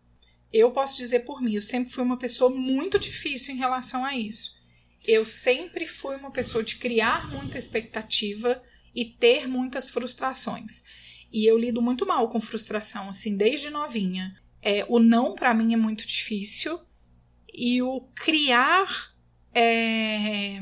[0.51, 4.15] Eu posso dizer por mim, eu sempre fui uma pessoa muito difícil em relação a
[4.15, 4.59] isso
[5.03, 8.61] eu sempre fui uma pessoa de criar muita expectativa
[8.93, 10.83] e ter muitas frustrações.
[11.31, 14.35] E eu lido muito mal com frustração, assim, desde novinha.
[14.61, 16.79] É, o não para mim é muito difícil
[17.51, 19.13] e o criar
[19.53, 20.61] é,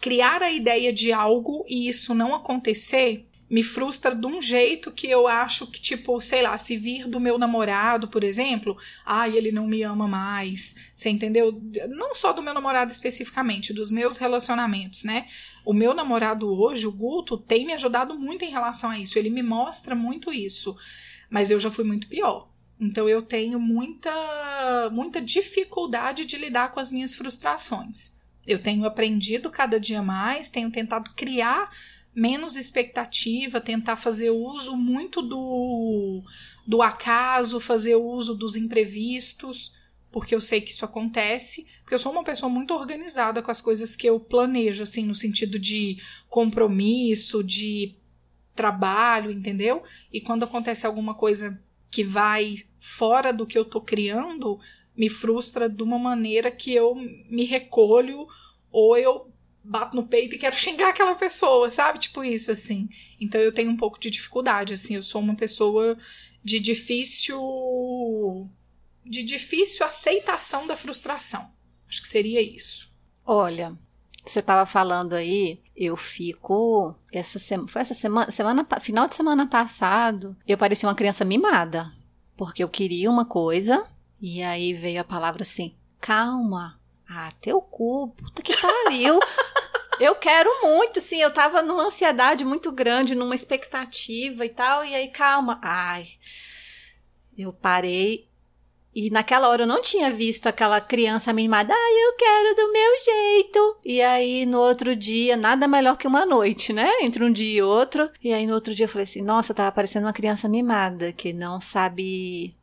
[0.00, 5.08] criar a ideia de algo e isso não acontecer me frustra de um jeito que
[5.08, 9.52] eu acho que, tipo, sei lá, se vir do meu namorado, por exemplo, ai, ele
[9.52, 10.74] não me ama mais.
[10.94, 11.60] Você entendeu?
[11.88, 15.28] Não só do meu namorado especificamente, dos meus relacionamentos, né?
[15.64, 19.18] O meu namorado hoje, o Guto, tem me ajudado muito em relação a isso.
[19.18, 20.76] Ele me mostra muito isso.
[21.30, 22.48] Mas eu já fui muito pior.
[22.80, 28.15] Então eu tenho muita, muita dificuldade de lidar com as minhas frustrações.
[28.46, 31.70] Eu tenho aprendido cada dia mais, tenho tentado criar
[32.14, 36.22] menos expectativa, tentar fazer uso muito do,
[36.66, 39.74] do acaso, fazer uso dos imprevistos,
[40.10, 43.60] porque eu sei que isso acontece, porque eu sou uma pessoa muito organizada com as
[43.60, 47.96] coisas que eu planejo, assim, no sentido de compromisso, de
[48.54, 49.82] trabalho, entendeu?
[50.10, 54.58] E quando acontece alguma coisa que vai fora do que eu tô criando,
[54.96, 58.26] me frustra de uma maneira que eu me recolho
[58.70, 59.30] ou eu
[59.62, 61.98] bato no peito e quero xingar aquela pessoa, sabe?
[61.98, 62.88] Tipo isso, assim.
[63.20, 64.94] Então eu tenho um pouco de dificuldade, assim.
[64.94, 65.98] Eu sou uma pessoa
[66.42, 67.40] de difícil.
[69.04, 71.50] de difícil aceitação da frustração.
[71.88, 72.92] Acho que seria isso.
[73.24, 73.76] Olha,
[74.24, 76.94] você estava falando aí, eu fico.
[77.12, 77.68] Essa semana.
[77.68, 78.30] Foi essa semana.
[78.30, 81.90] semana final de semana passado, eu parecia uma criança mimada.
[82.36, 83.84] Porque eu queria uma coisa,
[84.20, 86.80] e aí veio a palavra assim: calma.
[87.08, 89.20] Ah, teu cu, puta que pariu.
[89.98, 91.22] Eu quero muito, sim.
[91.22, 94.84] Eu tava numa ansiedade muito grande, numa expectativa e tal.
[94.84, 95.58] E aí, calma.
[95.62, 96.06] Ai.
[97.36, 98.28] Eu parei.
[98.94, 101.74] E naquela hora eu não tinha visto aquela criança mimada.
[101.74, 103.76] Ai, eu quero do meu jeito.
[103.84, 106.90] E aí, no outro dia, nada melhor que uma noite, né?
[107.02, 108.10] Entre um dia e outro.
[108.22, 111.32] E aí, no outro dia, eu falei assim: nossa, tava parecendo uma criança mimada, que
[111.34, 112.55] não sabe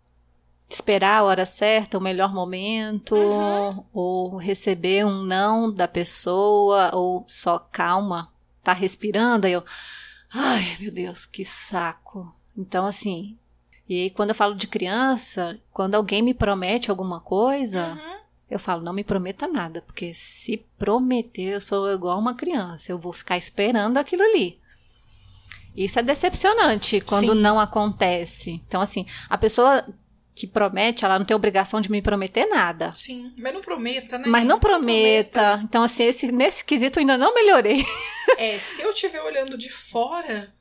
[0.74, 3.84] esperar a hora certa, o melhor momento, uhum.
[3.94, 8.32] ou receber um não da pessoa, ou só calma,
[8.64, 9.64] tá respirando, aí eu,
[10.34, 12.34] ai meu Deus, que saco.
[12.58, 13.38] Então, assim,
[13.88, 18.18] e aí quando eu falo de criança, quando alguém me promete alguma coisa, uhum.
[18.50, 22.98] eu falo, não me prometa nada, porque se prometer, eu sou igual uma criança, eu
[22.98, 24.60] vou ficar esperando aquilo ali.
[25.76, 27.40] Isso é decepcionante quando Sim.
[27.40, 28.62] não acontece.
[28.68, 29.84] Então, assim, a pessoa
[30.36, 32.94] que promete, ela não tem obrigação de me prometer nada.
[32.94, 34.26] Sim, mas não prometa, né?
[34.28, 35.42] Mas não, prometa.
[35.42, 35.62] não prometa.
[35.64, 37.84] Então, assim, esse, nesse quesito eu ainda não melhorei.
[38.36, 40.52] É, se eu estiver olhando de fora,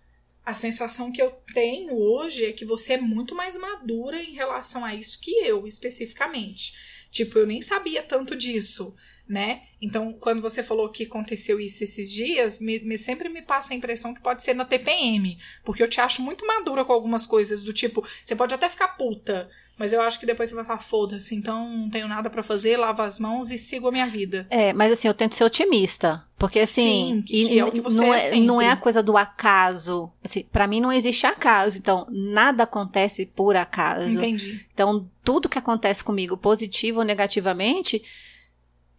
[0.44, 4.84] a sensação que eu tenho hoje é que você é muito mais madura em relação
[4.84, 6.74] a isso que eu, especificamente.
[7.10, 8.94] Tipo, eu nem sabia tanto disso,
[9.28, 9.62] né?
[9.80, 13.76] Então, quando você falou que aconteceu isso esses dias, me, me, sempre me passa a
[13.76, 15.38] impressão que pode ser na TPM.
[15.64, 18.88] Porque eu te acho muito madura com algumas coisas, do tipo, você pode até ficar
[18.88, 19.48] puta,
[19.78, 22.76] mas eu acho que depois você vai falar, foda-se, então não tenho nada para fazer,
[22.76, 24.46] lavo as mãos e sigo a minha vida.
[24.50, 26.24] É, mas assim, eu tento ser otimista.
[26.38, 29.02] Porque assim, Sim, que, é o que você não, é, é não é a coisa
[29.02, 30.10] do acaso.
[30.24, 34.10] Assim, para mim não existe acaso, então nada acontece por acaso.
[34.10, 34.64] Entendi.
[34.74, 38.02] Então, tudo que acontece comigo, positivo ou negativamente,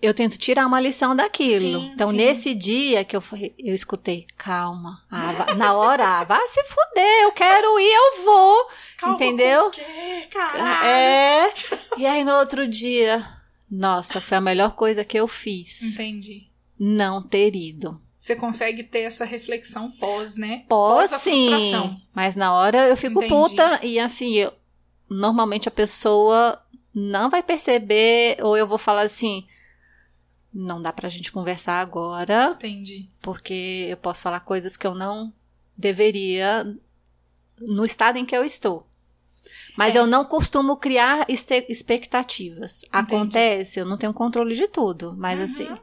[0.03, 1.79] eu tento tirar uma lição daquilo.
[1.79, 2.17] Sim, então, sim.
[2.17, 3.23] nesse dia que eu,
[3.57, 8.67] eu escutei, calma, ah, na hora, ah, vá se fuder, eu quero ir, eu vou.
[8.97, 9.69] Calma, entendeu?
[9.69, 10.85] Quê, caralho?
[10.85, 11.53] É.
[11.97, 13.25] E aí, no outro dia,
[13.71, 15.93] nossa, foi a melhor coisa que eu fiz.
[15.93, 16.47] Entendi.
[16.77, 18.01] Não ter ido.
[18.19, 20.65] Você consegue ter essa reflexão pós, né?
[20.67, 22.01] Pós, pós sim.
[22.13, 23.33] Mas na hora eu fico Entendi.
[23.33, 24.53] puta e assim, eu,
[25.09, 26.61] normalmente a pessoa
[26.93, 29.45] não vai perceber, ou eu vou falar assim
[30.53, 32.53] não dá pra gente conversar agora.
[32.55, 33.09] Entendi.
[33.21, 35.33] Porque eu posso falar coisas que eu não
[35.75, 36.77] deveria
[37.67, 38.87] no estado em que eu estou.
[39.75, 39.99] Mas é.
[39.99, 42.83] eu não costumo criar expectativas.
[42.83, 42.89] Entendi.
[42.91, 45.45] Acontece, eu não tenho controle de tudo, mas uhum.
[45.45, 45.81] assim,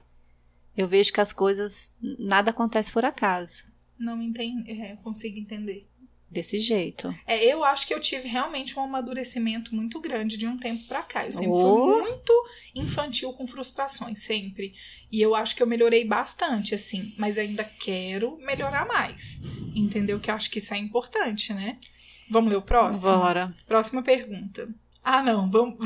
[0.76, 3.68] eu vejo que as coisas nada acontece por acaso.
[3.98, 5.89] Não entendo, é, consigo entender
[6.30, 7.12] desse jeito.
[7.26, 11.02] É, eu acho que eu tive realmente um amadurecimento muito grande de um tempo para
[11.02, 11.26] cá.
[11.26, 11.92] Eu sempre oh.
[11.92, 14.74] fui muito infantil com frustrações, sempre.
[15.10, 17.12] E eu acho que eu melhorei bastante, assim.
[17.18, 19.40] Mas ainda quero melhorar mais.
[19.74, 20.20] Entendeu?
[20.20, 21.78] Que eu acho que isso é importante, né?
[22.30, 23.18] Vamos ler o próximo?
[23.18, 23.52] Bora.
[23.66, 24.68] Próxima pergunta.
[25.02, 25.78] Ah, não, vamos.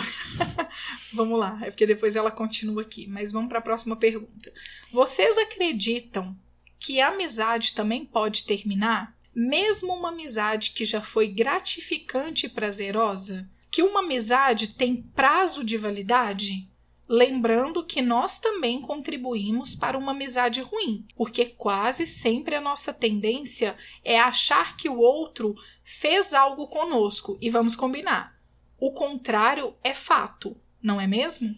[1.15, 3.07] vamos lá, é porque depois ela continua aqui.
[3.07, 4.53] Mas vamos para a próxima pergunta.
[4.93, 6.37] Vocês acreditam
[6.79, 9.17] que a amizade também pode terminar?
[9.35, 15.77] Mesmo uma amizade que já foi gratificante e prazerosa, que uma amizade tem prazo de
[15.77, 16.69] validade?
[17.07, 23.77] Lembrando que nós também contribuímos para uma amizade ruim, porque quase sempre a nossa tendência
[24.03, 28.41] é achar que o outro fez algo conosco e vamos combinar.
[28.79, 31.55] O contrário é fato, não é mesmo?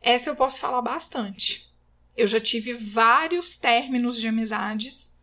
[0.00, 1.70] Essa eu posso falar bastante.
[2.16, 5.16] Eu já tive vários términos de amizades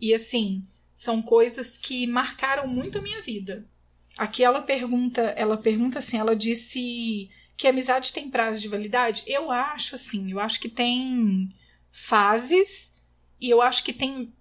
[0.00, 0.66] e assim,
[0.96, 3.68] são coisas que marcaram muito a minha vida.
[4.16, 9.22] Aqui ela pergunta, ela pergunta assim, ela disse que amizade tem prazo de validade?
[9.26, 11.54] Eu acho assim, eu acho que tem
[11.92, 12.96] fases
[13.38, 14.32] e eu acho que tem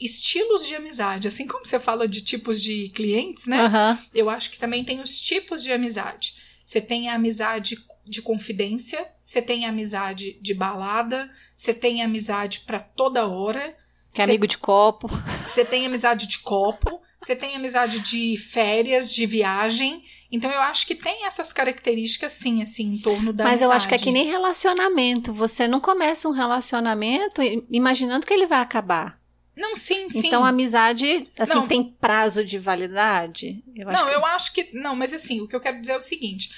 [0.00, 1.28] estilos de amizade.
[1.28, 3.66] Assim como você fala de tipos de clientes, né?
[3.68, 3.98] Uhum.
[4.12, 6.34] Eu acho que também tem os tipos de amizade.
[6.64, 12.06] Você tem a amizade de confidência, você tem a amizade de balada, você tem a
[12.06, 13.76] amizade para toda hora,
[14.12, 15.08] que é amigo de copo.
[15.46, 20.04] Você tem amizade de copo, você tem amizade de férias, de viagem.
[20.32, 23.70] Então eu acho que tem essas características sim, assim, em torno da Mas amizade.
[23.70, 25.32] eu acho que é que nem relacionamento.
[25.32, 29.18] Você não começa um relacionamento imaginando que ele vai acabar.
[29.56, 30.26] Não, sim, sim.
[30.28, 31.66] Então a amizade, assim, Não.
[31.66, 33.62] tem prazo de validade?
[33.76, 34.70] Eu não, que- eu acho que.
[34.72, 36.50] Não, mas assim, o que eu quero dizer é o seguinte.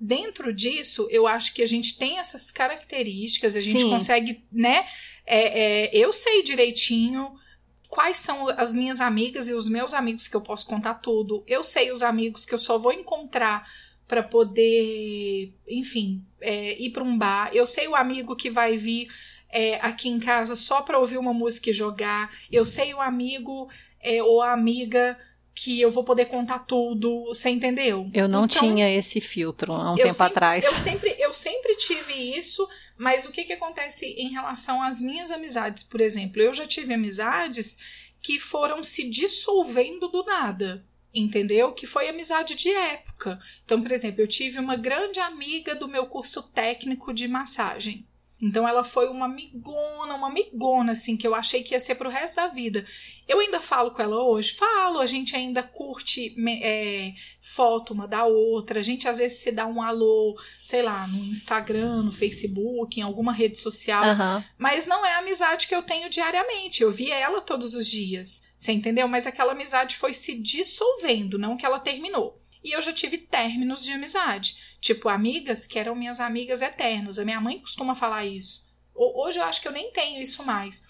[0.00, 3.90] Dentro disso, eu acho que a gente tem essas características, a gente Sim.
[3.90, 4.86] consegue, né?
[5.30, 7.32] é, é, eu sei direitinho
[7.88, 11.44] quais são as minhas amigas e os meus amigos que eu posso contar tudo.
[11.46, 13.64] Eu sei os amigos que eu só vou encontrar
[14.08, 17.50] para poder, enfim, é, ir para um bar.
[17.52, 19.08] Eu sei o amigo que vai vir
[19.48, 22.34] é, aqui em casa só para ouvir uma música e jogar.
[22.50, 23.68] Eu sei o amigo
[24.00, 25.16] é, ou a amiga
[25.54, 28.08] que eu vou poder contar tudo, você entendeu?
[28.14, 30.64] Eu não Então, tinha esse filtro há um tempo sempre- atrás.
[30.64, 35.30] Eu sempre, eu sempre tive isso, mas o que, que acontece em relação às minhas
[35.30, 36.40] amizades, por exemplo?
[36.40, 37.78] Eu já tive amizades
[38.22, 40.84] que foram se dissolvendo do nada.
[41.12, 41.72] Entendeu?
[41.72, 43.40] Que foi amizade de época.
[43.64, 48.06] Então, por exemplo, eu tive uma grande amiga do meu curso técnico de massagem.
[48.40, 52.08] Então ela foi uma amigona, uma amigona, assim, que eu achei que ia ser pro
[52.08, 52.86] resto da vida.
[53.28, 58.24] Eu ainda falo com ela hoje, falo, a gente ainda curte é, foto uma da
[58.24, 62.98] outra, a gente às vezes se dá um alô, sei lá, no Instagram, no Facebook,
[62.98, 64.44] em alguma rede social, Aham.
[64.56, 66.82] mas não é a amizade que eu tenho diariamente.
[66.82, 68.42] Eu vi ela todos os dias.
[68.56, 69.06] Você entendeu?
[69.08, 72.39] Mas aquela amizade foi se dissolvendo, não que ela terminou.
[72.62, 74.56] E eu já tive términos de amizade.
[74.80, 77.18] Tipo, amigas que eram minhas amigas eternas.
[77.18, 78.68] A minha mãe costuma falar isso.
[78.94, 80.82] Ho- Hoje eu acho que eu nem tenho isso mais.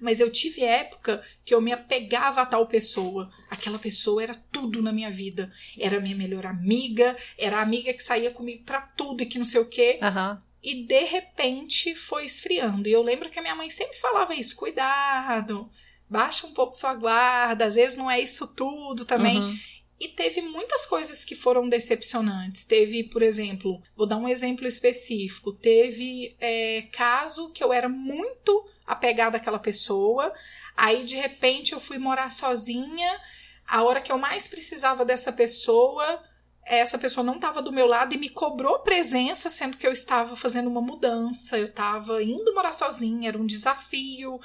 [0.00, 3.30] Mas eu tive época que eu me apegava a tal pessoa.
[3.48, 5.52] Aquela pessoa era tudo na minha vida.
[5.78, 9.44] Era minha melhor amiga, era a amiga que saía comigo pra tudo e que não
[9.44, 10.42] sei o quê Aham.
[10.60, 12.88] e de repente foi esfriando.
[12.88, 15.70] E eu lembro que a minha mãe sempre falava isso: cuidado,
[16.10, 19.38] baixa um pouco sua guarda, às vezes não é isso tudo também.
[19.38, 19.56] Uhum.
[20.02, 22.64] E teve muitas coisas que foram decepcionantes.
[22.64, 28.68] Teve, por exemplo, vou dar um exemplo específico: teve é, caso que eu era muito
[28.84, 30.34] apegada àquela pessoa,
[30.76, 33.16] aí de repente eu fui morar sozinha.
[33.64, 36.20] A hora que eu mais precisava dessa pessoa,
[36.66, 40.34] essa pessoa não estava do meu lado e me cobrou presença, sendo que eu estava
[40.34, 44.40] fazendo uma mudança, eu estava indo morar sozinha, era um desafio.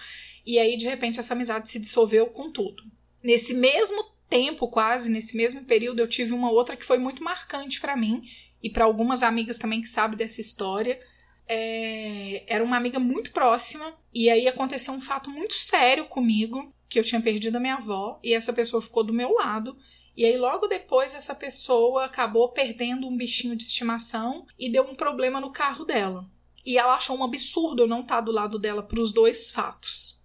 [0.45, 2.83] E aí, de repente, essa amizade se dissolveu com tudo.
[3.23, 7.79] Nesse mesmo tempo, quase, nesse mesmo período, eu tive uma outra que foi muito marcante
[7.79, 8.23] para mim
[8.61, 10.99] e para algumas amigas também que sabem dessa história.
[11.47, 16.99] É, Era uma amiga muito próxima, e aí aconteceu um fato muito sério comigo, que
[16.99, 19.77] eu tinha perdido a minha avó, e essa pessoa ficou do meu lado.
[20.15, 24.95] E aí, logo depois, essa pessoa acabou perdendo um bichinho de estimação e deu um
[24.95, 26.25] problema no carro dela.
[26.65, 30.19] E ela achou um absurdo eu não estar do lado dela para os dois fatos.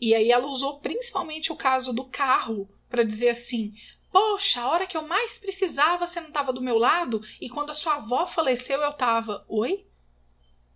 [0.00, 3.74] E aí ela usou principalmente o caso do carro para dizer assim:
[4.10, 7.70] Poxa, a hora que eu mais precisava você não estava do meu lado e quando
[7.70, 9.44] a sua avó faleceu eu tava.
[9.48, 9.86] Oi?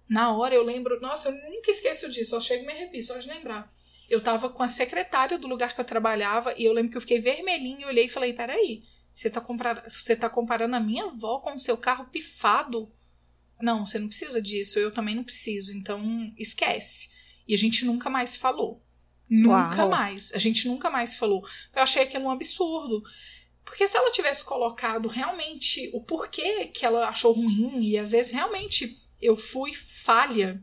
[0.08, 3.16] Na hora eu lembro, nossa, eu nunca esqueço disso, eu chego e me arrepio só
[3.16, 3.72] de lembrar.
[4.08, 7.00] Eu tava com a secretária do lugar que eu trabalhava e eu lembro que eu
[7.00, 8.82] fiquei vermelhinho, olhei e falei: Peraí,
[9.14, 9.86] você tá, compara
[10.18, 12.92] tá comparando a minha avó com o seu carro pifado?
[13.60, 16.02] Não, você não precisa disso, eu também não preciso, então
[16.36, 17.14] esquece.
[17.46, 18.82] E a gente nunca mais falou.
[19.30, 19.88] Nunca Uau.
[19.90, 20.32] mais.
[20.34, 21.46] A gente nunca mais falou.
[21.74, 23.02] Eu achei aquilo um absurdo.
[23.64, 28.32] Porque se ela tivesse colocado realmente o porquê que ela achou ruim, e às vezes
[28.32, 30.60] realmente eu fui falha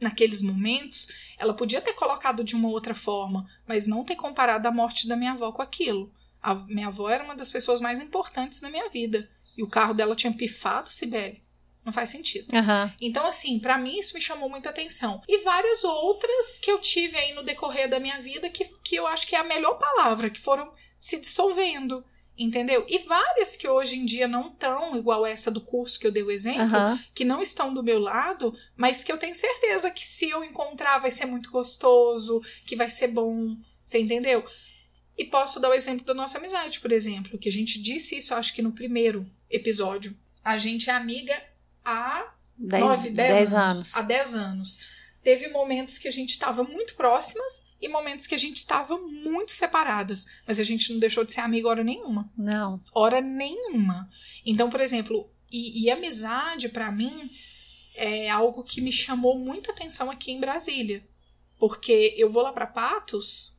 [0.00, 4.70] naqueles momentos, ela podia ter colocado de uma outra forma, mas não ter comparado a
[4.70, 6.12] morte da minha avó com aquilo.
[6.40, 9.28] A minha avó era uma das pessoas mais importantes na minha vida.
[9.56, 11.42] E o carro dela tinha pifado, Sibeli.
[11.84, 12.54] Não faz sentido.
[12.54, 12.92] Aham.
[13.00, 15.22] Então, assim, pra mim isso me chamou muita atenção.
[15.28, 19.06] E várias outras que eu tive aí no decorrer da minha vida que, que eu
[19.06, 22.04] acho que é a melhor palavra, que foram se dissolvendo.
[22.36, 22.84] Entendeu?
[22.88, 26.22] E várias que hoje em dia não estão, igual essa do curso que eu dei
[26.24, 26.98] o exemplo, Aham.
[27.14, 30.98] que não estão do meu lado, mas que eu tenho certeza que se eu encontrar
[30.98, 33.56] vai ser muito gostoso, que vai ser bom.
[33.84, 34.44] Você entendeu?
[35.16, 38.34] E posso dar o exemplo da nossa amizade, por exemplo, que a gente disse isso,
[38.34, 40.16] acho que no primeiro episódio.
[40.42, 41.40] A gente é amiga
[41.84, 43.96] há Dez, nove, dez anos.
[43.96, 44.88] Há 10 anos.
[45.22, 49.52] Teve momentos que a gente estava muito próximas e momentos que a gente estava muito
[49.52, 50.26] separadas.
[50.46, 52.30] Mas a gente não deixou de ser amiga hora nenhuma.
[52.36, 52.80] Não.
[52.92, 54.08] Hora nenhuma.
[54.44, 57.30] Então, por exemplo, e, e amizade pra mim
[57.96, 61.06] é algo que me chamou muita atenção aqui em Brasília.
[61.58, 63.58] Porque eu vou lá pra Patos,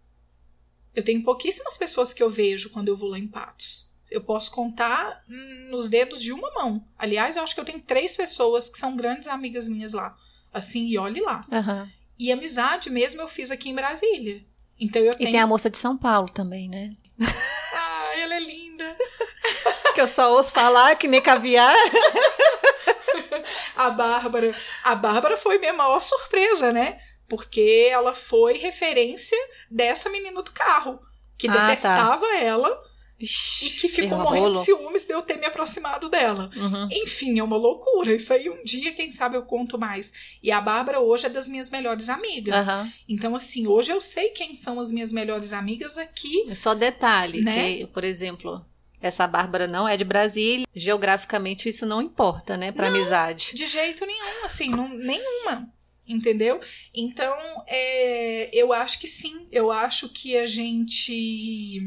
[0.94, 3.95] eu tenho pouquíssimas pessoas que eu vejo quando eu vou lá em Patos.
[4.12, 5.24] Eu posso contar
[5.70, 6.86] nos dedos de uma mão.
[6.98, 10.16] Aliás, eu acho que eu tenho três pessoas que são grandes amigas minhas lá.
[10.54, 11.42] Assim, e olhe lá.
[11.52, 11.90] Aham.
[12.18, 14.42] E amizade mesmo eu fiz aqui em Brasília.
[14.80, 15.32] Então eu E tenho.
[15.32, 16.96] tem a moça de São Paulo também, né?
[19.94, 21.76] que eu só ouço falar que nem caviar.
[23.76, 24.54] a Bárbara,
[24.84, 27.00] a Bárbara foi minha maior surpresa, né?
[27.28, 29.38] Porque ela foi referência
[29.70, 31.00] dessa menina do carro,
[31.38, 31.68] que Ah, tá.
[31.68, 32.80] detestava ela
[33.18, 36.50] Vixe, e que ficou morrendo de ciúmes de eu ter me aproximado dela.
[36.56, 36.90] Uhum.
[36.92, 38.14] Enfim, é uma loucura.
[38.14, 40.38] Isso aí um dia, quem sabe, eu conto mais.
[40.44, 42.68] E a Bárbara hoje é das minhas melhores amigas.
[42.68, 42.92] Aham.
[43.08, 46.46] Então, assim, hoje eu sei quem são as minhas melhores amigas aqui.
[46.50, 47.78] É Só detalhe, Né?
[47.78, 48.66] que, por exemplo,
[49.02, 50.68] essa Bárbara não é de Brasília.
[50.76, 53.52] Geograficamente isso não importa, né, pra amizade.
[53.54, 55.72] De jeito nenhum, assim, não, nenhuma.
[56.08, 56.60] Entendeu?
[56.94, 57.36] Então,
[57.68, 59.48] é, eu acho que sim.
[59.52, 61.82] Eu acho que a gente.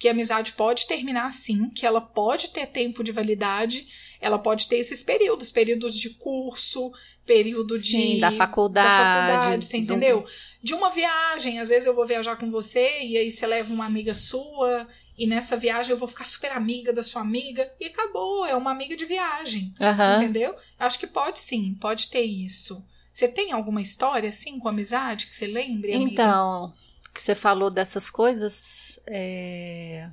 [0.00, 3.86] Que a amizade pode terminar sim, que ela pode ter tempo de validade,
[4.20, 6.90] ela pode ter esses períodos períodos de curso,
[7.24, 7.92] período de.
[7.92, 8.96] Sim, da da faculdade.
[8.96, 10.26] faculdade, você entendeu?
[10.62, 13.86] De uma viagem, às vezes eu vou viajar com você e aí você leva uma
[13.86, 14.88] amiga sua
[15.18, 18.70] e nessa viagem eu vou ficar super amiga da sua amiga e acabou, é uma
[18.70, 20.16] amiga de viagem, Aham.
[20.16, 20.56] entendeu?
[20.78, 22.82] Acho que pode sim, pode ter isso.
[23.12, 26.10] Você tem alguma história assim com amizade que você lembre, amiga?
[26.12, 26.72] Então,
[27.12, 30.08] que você falou dessas coisas é,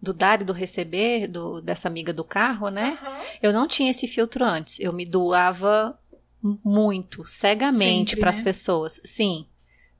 [0.00, 2.98] do dar e do receber, do, dessa amiga do carro, né?
[3.02, 3.20] Aham.
[3.42, 4.78] Eu não tinha esse filtro antes.
[4.80, 5.98] Eu me doava
[6.42, 8.44] muito, cegamente para as né?
[8.44, 9.00] pessoas.
[9.04, 9.46] Sim.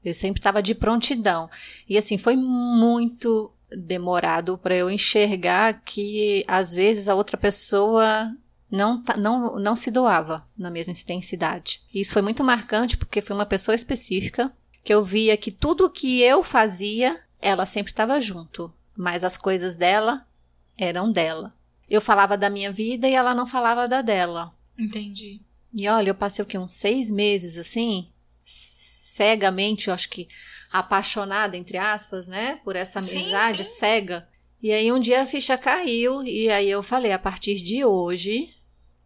[0.05, 1.51] Eu sempre estava de prontidão.
[1.89, 8.35] E assim, foi muito demorado para eu enxergar que às vezes a outra pessoa
[8.71, 11.83] não, tá- não, não se doava na mesma intensidade.
[11.93, 14.51] E isso foi muito marcante porque foi uma pessoa específica
[14.83, 19.77] que eu via que tudo que eu fazia, ela sempre estava junto, mas as coisas
[19.77, 20.27] dela
[20.77, 21.55] eram dela.
[21.89, 24.55] Eu falava da minha vida e ela não falava da dela.
[24.79, 25.41] Entendi.
[25.73, 26.57] E olha, eu passei o quê?
[26.59, 28.09] Uns seis meses assim,
[28.45, 30.29] cegamente, eu acho que
[30.73, 32.61] apaixonada, entre aspas, né?
[32.65, 33.79] Por essa Sim, amizade sim.
[33.79, 34.29] cega.
[34.63, 38.55] E aí um dia a ficha caiu, e aí eu falei: a partir de hoje,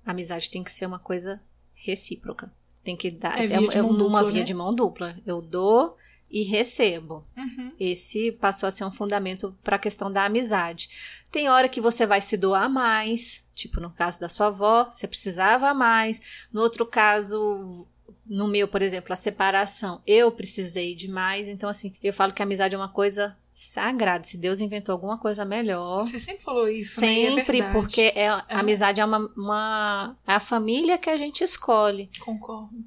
[0.05, 1.41] a amizade tem que ser uma coisa
[1.75, 2.53] recíproca.
[2.85, 4.45] Tem que dar É via de mão uma dupla, via né?
[4.45, 5.17] de mão dupla.
[5.27, 5.97] Eu dou
[6.31, 7.25] e recebo.
[7.37, 7.73] Uhum.
[7.81, 11.25] Esse passou a ser um fundamento para a questão da amizade.
[11.31, 15.07] Tem hora que você vai se doar mais, tipo no caso da sua avó, você
[15.07, 16.47] precisava mais.
[16.53, 17.87] No outro caso,
[18.27, 21.49] no meu, por exemplo, a separação, eu precisei de mais.
[21.49, 24.25] Então, assim, eu falo que a amizade é uma coisa sagrada.
[24.25, 26.07] Se Deus inventou alguma coisa melhor.
[26.07, 27.07] Você sempre falou isso, né?
[27.07, 27.73] É Sempre, verdade.
[27.73, 30.17] porque é, a amizade é uma, uma.
[30.27, 32.11] É a família que a gente escolhe.
[32.21, 32.85] Concordo.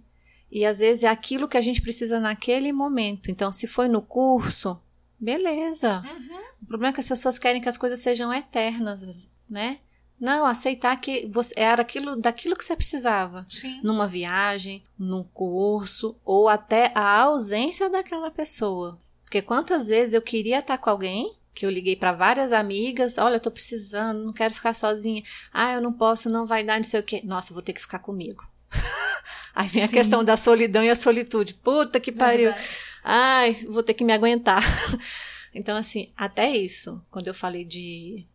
[0.51, 3.31] E às vezes é aquilo que a gente precisa naquele momento.
[3.31, 4.79] Então, se foi no curso,
[5.19, 6.01] beleza.
[6.05, 6.39] Uhum.
[6.61, 9.77] O problema é que as pessoas querem que as coisas sejam eternas, né?
[10.19, 13.45] Não, aceitar que você era aquilo daquilo que você precisava.
[13.49, 13.79] Sim.
[13.83, 18.99] Numa viagem, num curso, ou até a ausência daquela pessoa.
[19.27, 23.35] Porque quantas vezes eu queria estar com alguém, que eu liguei para várias amigas, olha,
[23.35, 25.21] eu tô precisando, não quero ficar sozinha.
[25.51, 27.21] Ah, eu não posso, não vai dar, não sei o quê.
[27.25, 28.47] Nossa, vou ter que ficar comigo.
[29.53, 29.93] Aí vem a Sim.
[29.93, 31.55] questão da solidão e a solitude.
[31.55, 32.51] Puta que pariu.
[32.51, 32.77] Verdade.
[33.03, 34.63] Ai, vou ter que me aguentar.
[35.55, 38.27] Então, assim, até isso, quando eu falei de,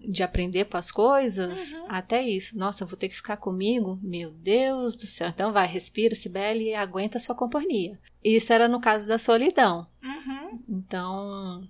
[0.00, 1.86] de aprender com as coisas, Uhum.
[1.88, 2.56] até isso.
[2.58, 3.98] Nossa, eu vou ter que ficar comigo?
[4.02, 5.28] Meu Deus do céu.
[5.28, 7.98] Então, vai, respira, Sibeli, e aguenta a sua companhia.
[8.22, 9.86] Isso era no caso da solidão.
[10.02, 10.60] Uhum.
[10.68, 11.68] Então,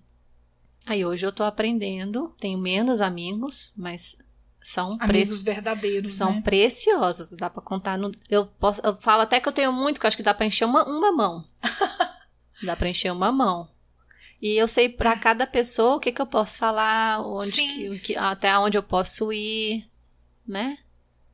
[0.87, 4.17] aí hoje eu tô aprendendo, tenho menos amigos, mas
[4.61, 6.43] são Amigos verdadeiros, São né?
[6.43, 7.97] preciosos, dá pra contar.
[7.97, 10.35] No, eu, posso, eu falo até que eu tenho muito, que eu acho que dá
[10.35, 11.45] pra encher uma, uma mão.
[12.63, 13.69] dá pra encher uma mão.
[14.41, 18.57] E eu sei pra cada pessoa o que, que eu posso falar, onde que- até
[18.59, 19.85] onde eu posso ir,
[20.47, 20.79] né?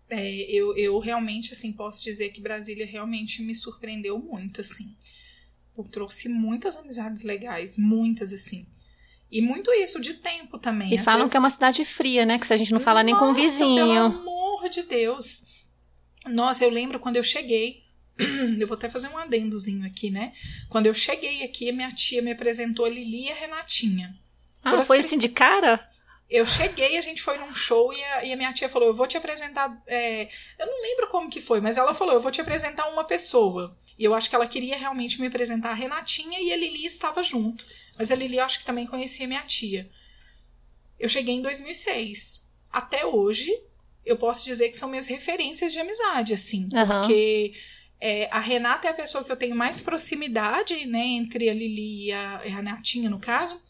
[0.09, 4.95] É, eu, eu realmente, assim, posso dizer que Brasília realmente me surpreendeu muito, assim.
[5.77, 8.67] Eu trouxe muitas amizades legais, muitas, assim.
[9.31, 10.95] E muito isso de tempo também.
[10.95, 12.39] E às falam vezes- que é uma cidade fria, né?
[12.39, 13.75] Que se a gente não fala nem com o Nossa, vizinho.
[13.77, 15.47] Pelo amor de Deus.
[16.27, 17.84] Nossa, eu lembro quando eu cheguei.
[18.61, 20.33] Eu vou até fazer um adendozinho aqui, né?
[20.69, 24.15] Quando eu cheguei aqui, a minha tia me apresentou a Lili e a Renatinha.
[24.63, 25.89] Ah, foi as- assim de cara?
[26.31, 28.95] Eu cheguei, a gente foi num show e a, e a minha tia falou: Eu
[28.95, 29.83] vou te apresentar.
[29.87, 33.05] é, Eu não lembro como que foi, mas ela falou: Eu vou te apresentar uma
[33.05, 33.71] pessoa.
[33.99, 37.23] E eu acho que ela queria realmente me apresentar a Renatinha e a Lili estava
[37.23, 37.65] junto.
[37.99, 39.89] Mas a Lili eu acho que também conhecia minha tia.
[40.99, 42.49] Eu cheguei em 2006.
[42.73, 43.53] Até hoje,
[44.05, 46.69] eu posso dizer que são minhas referências de amizade, assim.
[46.75, 47.01] Aham.
[47.01, 47.55] Porque
[48.07, 51.03] é, a Renata é a pessoa que eu tenho mais proximidade, né?
[51.03, 53.63] Entre a Lili e a, a Renatinha, no caso.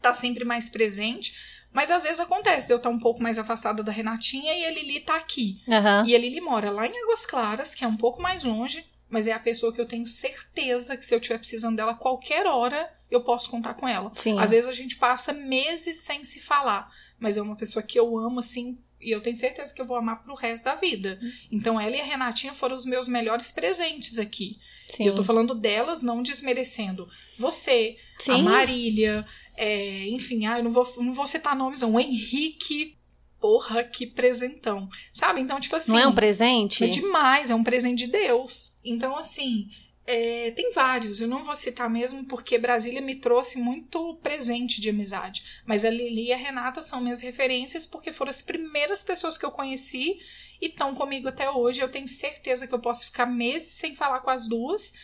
[0.00, 1.36] Tá sempre mais presente.
[1.70, 4.70] Mas às vezes acontece de eu estar um pouco mais afastada da Renatinha e a
[4.70, 5.60] Lili tá aqui.
[5.68, 6.04] Aham.
[6.06, 9.26] E a Lili mora lá em Águas Claras, que é um pouco mais longe, mas
[9.26, 12.90] é a pessoa que eu tenho certeza que se eu estiver precisando dela qualquer hora,
[13.10, 14.10] eu posso contar com ela.
[14.14, 14.38] Sim.
[14.38, 18.16] Às vezes a gente passa meses sem se falar, mas é uma pessoa que eu
[18.16, 21.18] amo, assim, e eu tenho certeza que eu vou amar pro resto da vida.
[21.50, 24.58] Então ela e a Renatinha foram os meus melhores presentes aqui.
[24.88, 25.06] Sim.
[25.06, 28.42] Eu tô falando delas, não desmerecendo você, a Sim.
[28.42, 29.24] Marília,
[29.56, 31.94] é, enfim, ah, eu não vou, não vou citar nomes, não.
[31.94, 32.96] O Henrique,
[33.40, 34.88] porra, que presentão.
[35.12, 35.40] Sabe?
[35.40, 35.92] Então, tipo assim.
[35.92, 36.82] Não é um presente?
[36.82, 38.78] É demais, é um presente de Deus.
[38.84, 39.68] Então, assim,
[40.06, 41.20] é, tem vários.
[41.20, 45.62] Eu não vou citar mesmo porque Brasília me trouxe muito presente de amizade.
[45.64, 49.44] Mas a Lili e a Renata são minhas referências porque foram as primeiras pessoas que
[49.44, 50.18] eu conheci
[50.60, 51.80] e estão comigo até hoje.
[51.80, 54.94] Eu tenho certeza que eu posso ficar meses sem falar com as duas,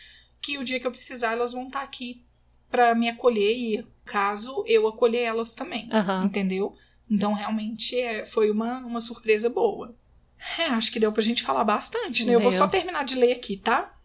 [0.41, 2.23] que o dia que eu precisar elas vão estar aqui
[2.69, 5.87] para me acolher e caso eu acolher elas também.
[5.91, 6.25] Aham.
[6.25, 6.75] Entendeu?
[7.09, 9.95] Então, realmente, é, foi uma, uma surpresa boa.
[10.59, 12.35] É, acho que deu pra gente falar bastante, né?
[12.35, 12.59] Eu vou Deu.
[12.59, 13.96] só terminar de ler aqui, tá?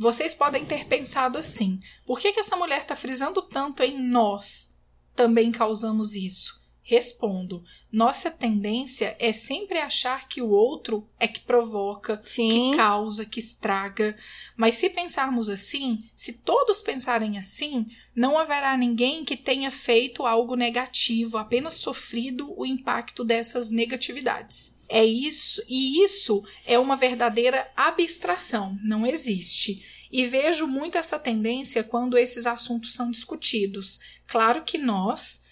[0.00, 4.74] Vocês podem ter pensado assim: por que, que essa mulher tá frisando tanto em nós
[5.14, 6.64] também causamos isso?
[6.82, 12.70] Respondo: nossa tendência é sempre achar que o outro é que provoca, Sim.
[12.70, 14.16] que causa, que estraga.
[14.56, 17.86] Mas se pensarmos assim, se todos pensarem assim,
[18.16, 24.79] não haverá ninguém que tenha feito algo negativo, apenas sofrido o impacto dessas negatividades.
[24.92, 29.86] É isso, e isso é uma verdadeira abstração, não existe.
[30.10, 34.00] E vejo muito essa tendência quando esses assuntos são discutidos.
[34.26, 35.44] Claro que nós,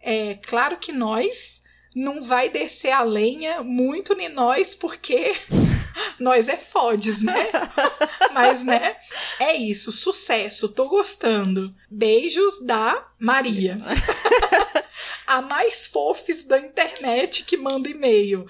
[0.00, 1.62] é claro que nós
[1.94, 5.34] não vai descer a lenha muito em nós, porque
[6.18, 7.48] nós é fodes, né?
[8.34, 8.96] Mas, né,
[9.38, 9.92] é isso.
[9.92, 11.72] Sucesso, tô gostando.
[11.88, 13.78] Beijos da Maria.
[15.30, 18.48] a mais fofes da internet que manda e-mail.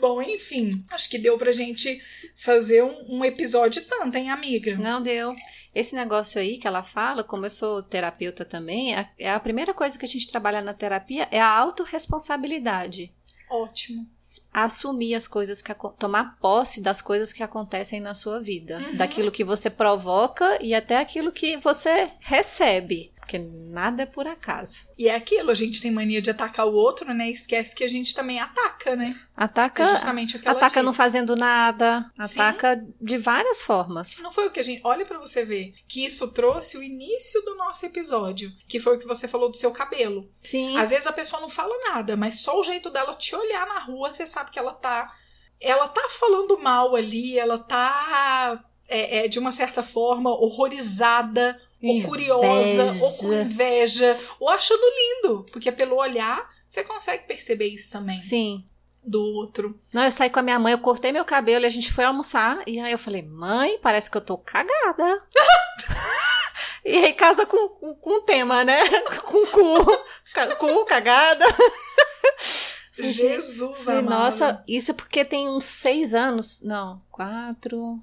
[0.00, 2.00] Bom, enfim, acho que deu pra gente
[2.36, 4.76] fazer um, um episódio tanto, hein, amiga?
[4.76, 5.34] Não deu.
[5.74, 9.74] Esse negócio aí que ela fala, como eu sou terapeuta também, é- é a primeira
[9.74, 13.12] coisa que a gente trabalha na terapia é a autorresponsabilidade.
[13.48, 14.04] Ótimo.
[14.52, 18.96] Assumir as coisas que tomar posse das coisas que acontecem na sua vida, Uhum.
[18.96, 24.86] daquilo que você provoca e até aquilo que você recebe, porque nada é por acaso.
[24.96, 27.28] E é aquilo, a gente tem mania de atacar o outro, né?
[27.28, 29.16] Esquece que a gente também ataca, né?
[29.36, 32.40] É Ataca, justamente o que ataca não fazendo nada, Sim.
[32.40, 34.20] ataca de várias formas.
[34.20, 34.80] Não foi o que a gente.
[34.84, 39.00] Olha pra você ver que isso trouxe o início do nosso episódio, que foi o
[39.00, 40.30] que você falou do seu cabelo.
[40.40, 40.78] Sim.
[40.78, 43.80] Às vezes a pessoa não fala nada, mas só o jeito dela te olhar na
[43.80, 45.12] rua, você sabe que ela tá.
[45.60, 48.62] Ela tá falando mal ali, ela tá.
[48.88, 54.18] É, é, de uma certa forma, horrorizada, ou curiosa, ou com Inveja.
[54.40, 55.46] ou achando lindo.
[55.52, 58.64] Porque pelo olhar, você consegue perceber isso também Sim.
[59.02, 59.78] do outro.
[59.92, 62.04] Não, eu saí com a minha mãe, eu cortei meu cabelo e a gente foi
[62.04, 62.62] almoçar.
[62.66, 65.22] E aí eu falei, mãe, parece que eu tô cagada.
[66.84, 68.80] e aí casa com, com, com o tema, né?
[69.22, 69.84] com cu.
[70.58, 71.44] Cu, cagada.
[72.98, 74.08] Jesus amado.
[74.08, 76.62] nossa, isso é porque tem uns seis anos.
[76.62, 78.00] Não, quatro.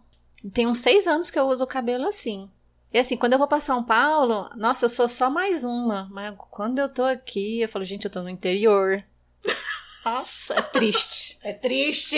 [0.54, 2.50] Tem uns seis anos que eu uso o cabelo assim.
[2.94, 6.08] E assim, quando eu vou pra São Paulo, nossa, eu sou só mais uma.
[6.12, 9.04] Mas quando eu tô aqui, eu falo, gente, eu tô no interior.
[10.06, 11.40] Nossa, é triste.
[11.44, 12.18] É triste.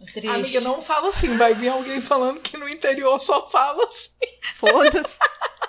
[0.00, 0.28] É triste.
[0.28, 1.36] Amiga, não fala assim.
[1.36, 4.10] Vai vir alguém falando que no interior só fala assim.
[4.54, 5.18] Foda-se.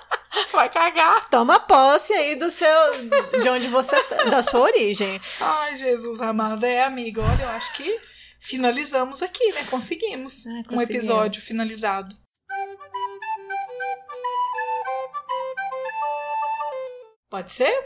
[0.52, 1.28] Vai cagar.
[1.28, 2.92] Toma posse aí do seu.
[3.42, 4.00] De onde você.
[4.04, 5.20] tá, Da sua origem.
[5.40, 6.64] Ai, Jesus amado.
[6.64, 8.00] É, amiga, olha, eu acho que
[8.38, 9.64] finalizamos aqui, né?
[9.68, 10.46] Conseguimos.
[10.46, 12.16] Ah, Um episódio finalizado.
[17.38, 17.84] Pode ser?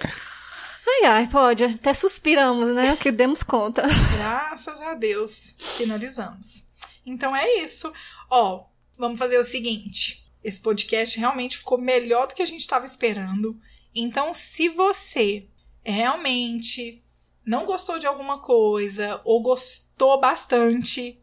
[0.89, 1.63] Ai, ai, pode.
[1.65, 2.97] Até suspiramos, né?
[2.97, 3.83] Que demos conta.
[4.17, 5.55] Graças a Deus.
[5.59, 6.65] Finalizamos.
[7.05, 7.93] Então é isso.
[8.31, 8.65] Ó,
[8.97, 10.27] vamos fazer o seguinte.
[10.43, 13.61] Esse podcast realmente ficou melhor do que a gente estava esperando.
[13.95, 15.47] Então, se você
[15.85, 17.05] realmente
[17.45, 21.21] não gostou de alguma coisa ou gostou bastante,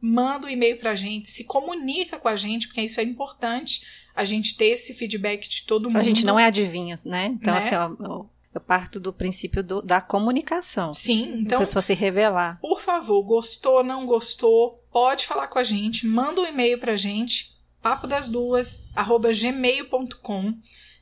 [0.00, 4.24] manda um e-mail pra gente, se comunica com a gente, porque isso é importante, a
[4.24, 5.96] gente ter esse feedback de todo mundo.
[5.98, 7.26] A gente não é adivinha, né?
[7.26, 7.58] Então, Né?
[7.58, 10.92] assim, ó, eu, eu parto do princípio do- da comunicação.
[10.92, 12.58] Sim, Então, então a pessoa se revelar.
[12.60, 17.56] Por favor, gostou, não gostou, pode falar com a gente, manda um e-mail pra gente,
[17.80, 20.54] papo das duas, arroba gmail.com.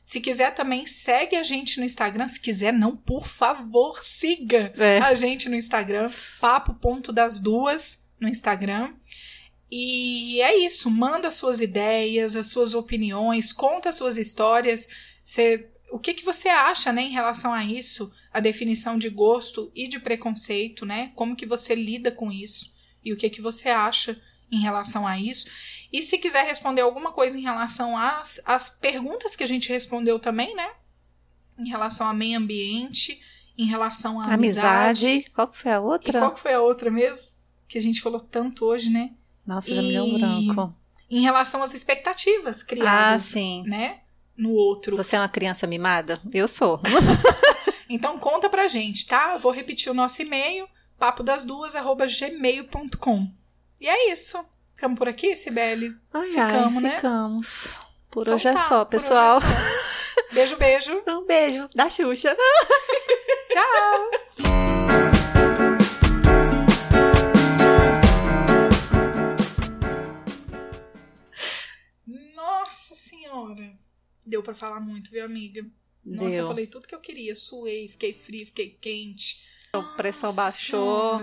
[0.03, 2.27] Se quiser também, segue a gente no Instagram.
[2.27, 4.97] Se quiser, não, por favor, siga É.
[4.97, 6.09] a gente no Instagram,
[6.39, 8.93] papo.das duas no Instagram.
[9.71, 14.89] E é isso, manda suas ideias, as suas opiniões, conta as suas histórias.
[15.23, 18.11] Você, o que, que você acha né, em relação a isso?
[18.33, 21.11] A definição de gosto e de preconceito, né?
[21.15, 22.73] Como que você lida com isso?
[23.03, 25.49] E o que, que você acha em relação a isso?
[25.91, 30.19] E se quiser responder alguma coisa em relação às, às perguntas que a gente respondeu
[30.19, 30.69] também, né?
[31.57, 33.21] Em relação ao meio ambiente,
[33.57, 35.05] em relação à Amizade.
[35.07, 35.29] amizade.
[35.33, 36.19] Qual que foi a E outra?
[36.19, 37.25] qual que foi a outra mesmo?
[37.69, 39.11] Que a gente falou tanto hoje, né?
[39.45, 40.73] Nossa, já me deu um branco.
[41.09, 43.63] Em relação às expectativas Ah, criadas, sim.
[43.67, 43.99] né?
[44.37, 44.95] No outro.
[44.97, 46.19] Você é uma criança mimada?
[46.33, 46.79] Eu sou.
[47.93, 49.33] Então conta pra gente, tá?
[49.33, 50.65] Eu vou repetir o nosso e-mail,
[50.97, 53.29] papo das duas, arroba gmail.com.
[53.81, 54.39] E é isso.
[54.73, 55.93] Ficamos por aqui, Sibeli?
[56.13, 56.95] Ai, Ficamos, ai, né?
[56.95, 57.79] ficamos.
[58.09, 59.41] Por Então hoje é tá, só, é pessoal.
[59.41, 59.47] só.
[60.33, 61.03] Beijo, beijo.
[61.05, 62.33] Um beijo da Xuxa.
[63.51, 64.11] Tchau.
[73.47, 73.79] Senhora.
[74.25, 75.65] Deu pra falar muito, viu, amiga?
[76.03, 76.47] Nossa, eu Deu.
[76.47, 77.35] falei tudo que eu queria.
[77.35, 79.43] Suei, fiquei frio, fiquei quente.
[79.73, 81.21] A pressão Nossa baixou.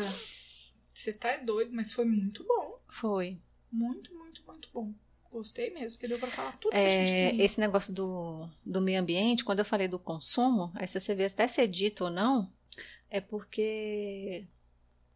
[0.92, 2.80] Você tá doido, mas foi muito bom.
[2.88, 3.38] Foi.
[3.70, 4.92] Muito, muito, muito bom.
[5.30, 7.44] Gostei mesmo, que deu pra falar tudo que a gente É, queria.
[7.44, 11.46] esse negócio do, do meio ambiente, quando eu falei do consumo, aí você vê até
[11.46, 12.50] ser dito ou não,
[13.10, 14.46] é porque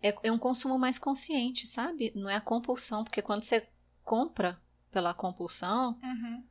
[0.02, 2.12] é, é um consumo mais consciente, sabe?
[2.14, 3.66] Não é a compulsão, porque quando você
[4.04, 6.44] compra pela compulsão, Uhum.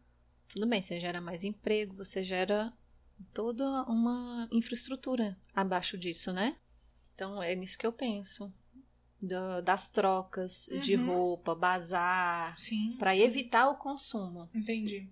[0.54, 2.74] Tudo bem, você gera mais emprego, você gera
[3.34, 6.56] toda uma infraestrutura abaixo disso, né?
[7.14, 8.52] Então é nisso que eu penso.
[9.22, 11.06] Da- das trocas de Uhum.
[11.06, 12.95] roupa, bazar, Sim.
[12.97, 14.49] para evitar o consumo.
[14.54, 15.08] Entendi.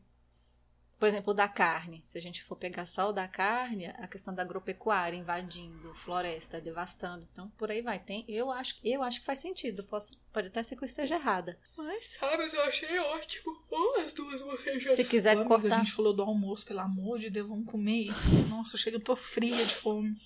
[0.99, 2.03] Por exemplo, o da carne.
[2.05, 6.59] Se a gente for pegar só o da carne, a questão da agropecuária invadindo floresta,
[6.59, 7.25] devastando.
[7.31, 7.99] Então, por aí vai.
[7.99, 9.81] Tem, eu, acho, eu acho que faz sentido.
[9.85, 11.57] Posso, pode até ser que eu esteja errada.
[11.77, 13.57] Mas, Ah, mas eu achei ótimo.
[13.71, 14.93] Oh, as duas vocês já.
[14.93, 15.75] se quiser Amiga, cortar.
[15.75, 18.07] A gente falou do almoço, pelo amor de Deus, vamos comer.
[18.49, 20.17] Nossa, chega, eu tô fria de fome.